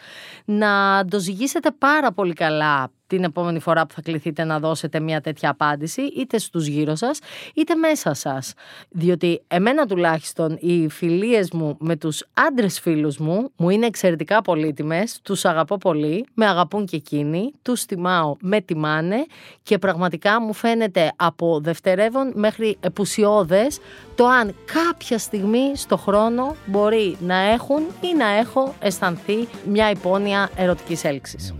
να 0.45 1.05
το 1.05 1.19
ζυγίσετε 1.19 1.71
πάρα 1.71 2.11
πολύ 2.11 2.33
καλά 2.33 2.91
την 3.07 3.23
επόμενη 3.23 3.59
φορά 3.59 3.85
που 3.85 3.93
θα 3.93 4.01
κληθείτε 4.01 4.43
να 4.43 4.59
δώσετε 4.59 4.99
μια 4.99 5.21
τέτοια 5.21 5.49
απάντηση, 5.49 6.01
είτε 6.01 6.37
στους 6.37 6.67
γύρω 6.67 6.95
σας, 6.95 7.19
είτε 7.55 7.75
μέσα 7.75 8.13
σας. 8.13 8.53
Διότι 8.89 9.41
εμένα 9.47 9.85
τουλάχιστον 9.85 10.57
οι 10.59 10.89
φιλίες 10.89 11.51
μου 11.51 11.75
με 11.79 11.95
τους 11.95 12.25
άντρες 12.33 12.79
φίλους 12.79 13.17
μου 13.17 13.51
μου 13.55 13.69
είναι 13.69 13.85
εξαιρετικά 13.85 14.41
πολύτιμες, 14.41 15.19
τους 15.21 15.45
αγαπώ 15.45 15.77
πολύ, 15.77 16.25
με 16.33 16.45
αγαπούν 16.45 16.85
και 16.85 16.95
εκείνοι, 16.95 17.51
τους 17.61 17.85
τιμάω, 17.85 18.35
με 18.41 18.61
τιμάνε 18.61 19.25
και 19.63 19.77
πραγματικά 19.77 20.41
μου 20.41 20.53
φαίνεται 20.53 21.11
από 21.15 21.59
δευτερεύον 21.63 22.31
μέχρι 22.35 22.77
επουσιώδες 22.79 23.72
το 24.15 24.25
αν 24.25 24.55
κάποια 24.65 25.17
στιγμή 25.17 25.71
στο 25.75 25.97
χρόνο 25.97 26.55
μπορεί 26.65 27.17
να 27.19 27.35
έχουν 27.35 27.87
ή 28.01 28.15
να 28.17 28.27
έχω 28.27 28.73
αισθανθεί 28.79 29.47
μια 29.65 29.89
υπόνοια 29.89 30.49
ερωτικής 30.55 31.03
έλξης. 31.03 31.53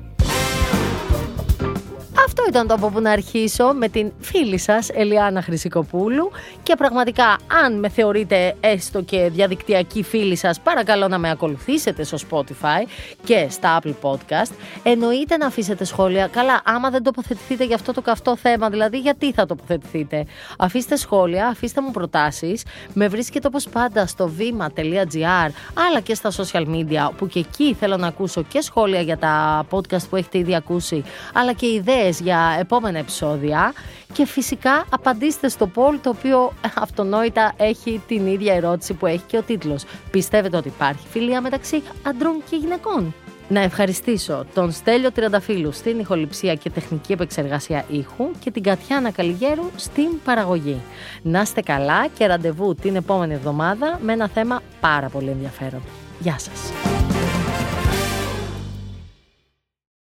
Αυτό 2.36 2.46
ήταν 2.50 2.68
το 2.68 2.74
από 2.74 2.90
που 2.90 3.02
να 3.02 3.12
αρχίσω 3.12 3.74
με 3.74 3.88
την 3.88 4.12
φίλη 4.20 4.58
σας 4.58 4.90
Ελιάνα 4.94 5.42
Χρυσικοπούλου 5.42 6.32
και 6.64 6.76
πραγματικά 6.76 7.38
αν 7.66 7.80
με 7.80 7.90
θεωρείτε 7.90 8.56
έστω 8.60 9.02
και 9.02 9.30
διαδικτυακή 9.34 10.04
φίλη 10.04 10.36
σας 10.36 10.60
παρακαλώ 10.60 11.08
να 11.08 11.18
με 11.18 11.30
ακολουθήσετε 11.30 12.04
στο 12.04 12.18
Spotify 12.30 12.88
και 13.24 13.48
στα 13.50 13.80
Apple 13.82 13.94
Podcast. 14.02 14.52
Εννοείται 14.84 15.38
να 15.38 15.46
αφήσετε 15.46 15.84
σχόλια. 15.84 16.28
Καλά, 16.28 16.62
άμα 16.66 16.90
δεν 16.90 17.04
τοποθετηθείτε 17.04 17.66
για 17.66 17.76
αυτό 17.76 17.94
το 17.94 18.02
καυτό 18.02 18.38
θέμα, 18.38 18.70
δηλαδή 18.70 18.98
γιατί 18.98 19.32
θα 19.34 19.46
τοποθετηθείτε; 19.46 20.26
Αφήστε 20.58 20.96
σχόλια, 20.96 21.48
αφήστε 21.48 21.82
μου 21.82 21.92
προτάσεις. 21.92 22.64
Με 22.94 23.08
βρίσκετε 23.08 23.48
όπως 23.48 23.70
πάντα 23.70 24.06
στο 24.06 24.28
βήμα.gr 24.28 25.50
αλλά 25.88 26.00
και 26.04 26.16
στα 26.16 26.32
social 26.32 26.66
media 26.66 27.10
που 27.18 27.28
και 27.28 27.40
εκεί 27.40 27.74
θέλω 27.74 27.98
να 27.98 28.08
ακούσω 28.08 28.44
και 28.44 28.62
σχόλια 28.62 29.02
για 29.02 29.18
τα 29.18 29.66
podcast 29.70 30.10
που 30.10 30.16
έχετε 30.16 30.38
ήδη 30.38 30.56
ακούσει 30.56 31.04
αλλά 31.34 31.54
και 31.54 31.66
ιδέες 31.66 32.22
για 32.24 32.58
επόμενα 32.60 33.00
επεισόδια 33.00 33.74
και 34.14 34.26
φυσικά 34.26 34.86
απαντήστε 34.90 35.48
στο 35.50 35.72
poll 35.76 36.00
το 36.02 36.10
οποίο 36.10 36.52
αυτονόητα 36.76 37.54
έχει 37.58 38.02
την 38.08 38.28
ίδια 38.28 38.54
ερώτηση 38.54 38.94
που 38.94 39.06
έχει 39.06 39.24
και 39.28 39.38
ο 39.38 39.42
τίτλος. 39.42 39.84
Πιστεύετε 40.12 40.58
ότι 40.58 40.68
υπάρχει 40.68 41.08
φιλία 41.10 41.42
μεταξύ 41.42 41.84
αντρών 42.04 42.44
και 42.50 42.56
γυναικών; 42.56 43.14
Να 43.48 43.60
ευχαριστήσω 43.60 44.46
τον 44.54 44.72
Στέλιο 44.72 45.12
Τριανταφύλου 45.12 45.72
στην 45.72 46.00
ηχοληψία 46.00 46.56
και 46.56 46.70
τεχνική 46.70 47.12
επεξεργασία 47.12 47.86
ήχου 47.90 48.32
και 48.40 48.52
την 48.52 48.64
Κατιάνα 48.64 49.12
Καλιγέρου 49.12 49.70
στην 49.76 50.08
παραγωγή. 50.24 50.82
Να 51.22 51.42
είστε 51.42 51.62
καλά 51.62 52.08
και 52.08 52.26
ραντεβού 52.26 52.76
την 52.76 52.96
επόμενη 52.96 53.34
εβδομάδα 53.34 54.00
με 54.02 54.14
ένα 54.14 54.28
θέμα 54.28 54.62
πάρα 54.80 55.08
πολύ 55.10 55.30
ενδιαφέρον. 55.30 55.82
Γεια 56.20 56.40
σας! 56.40 57.13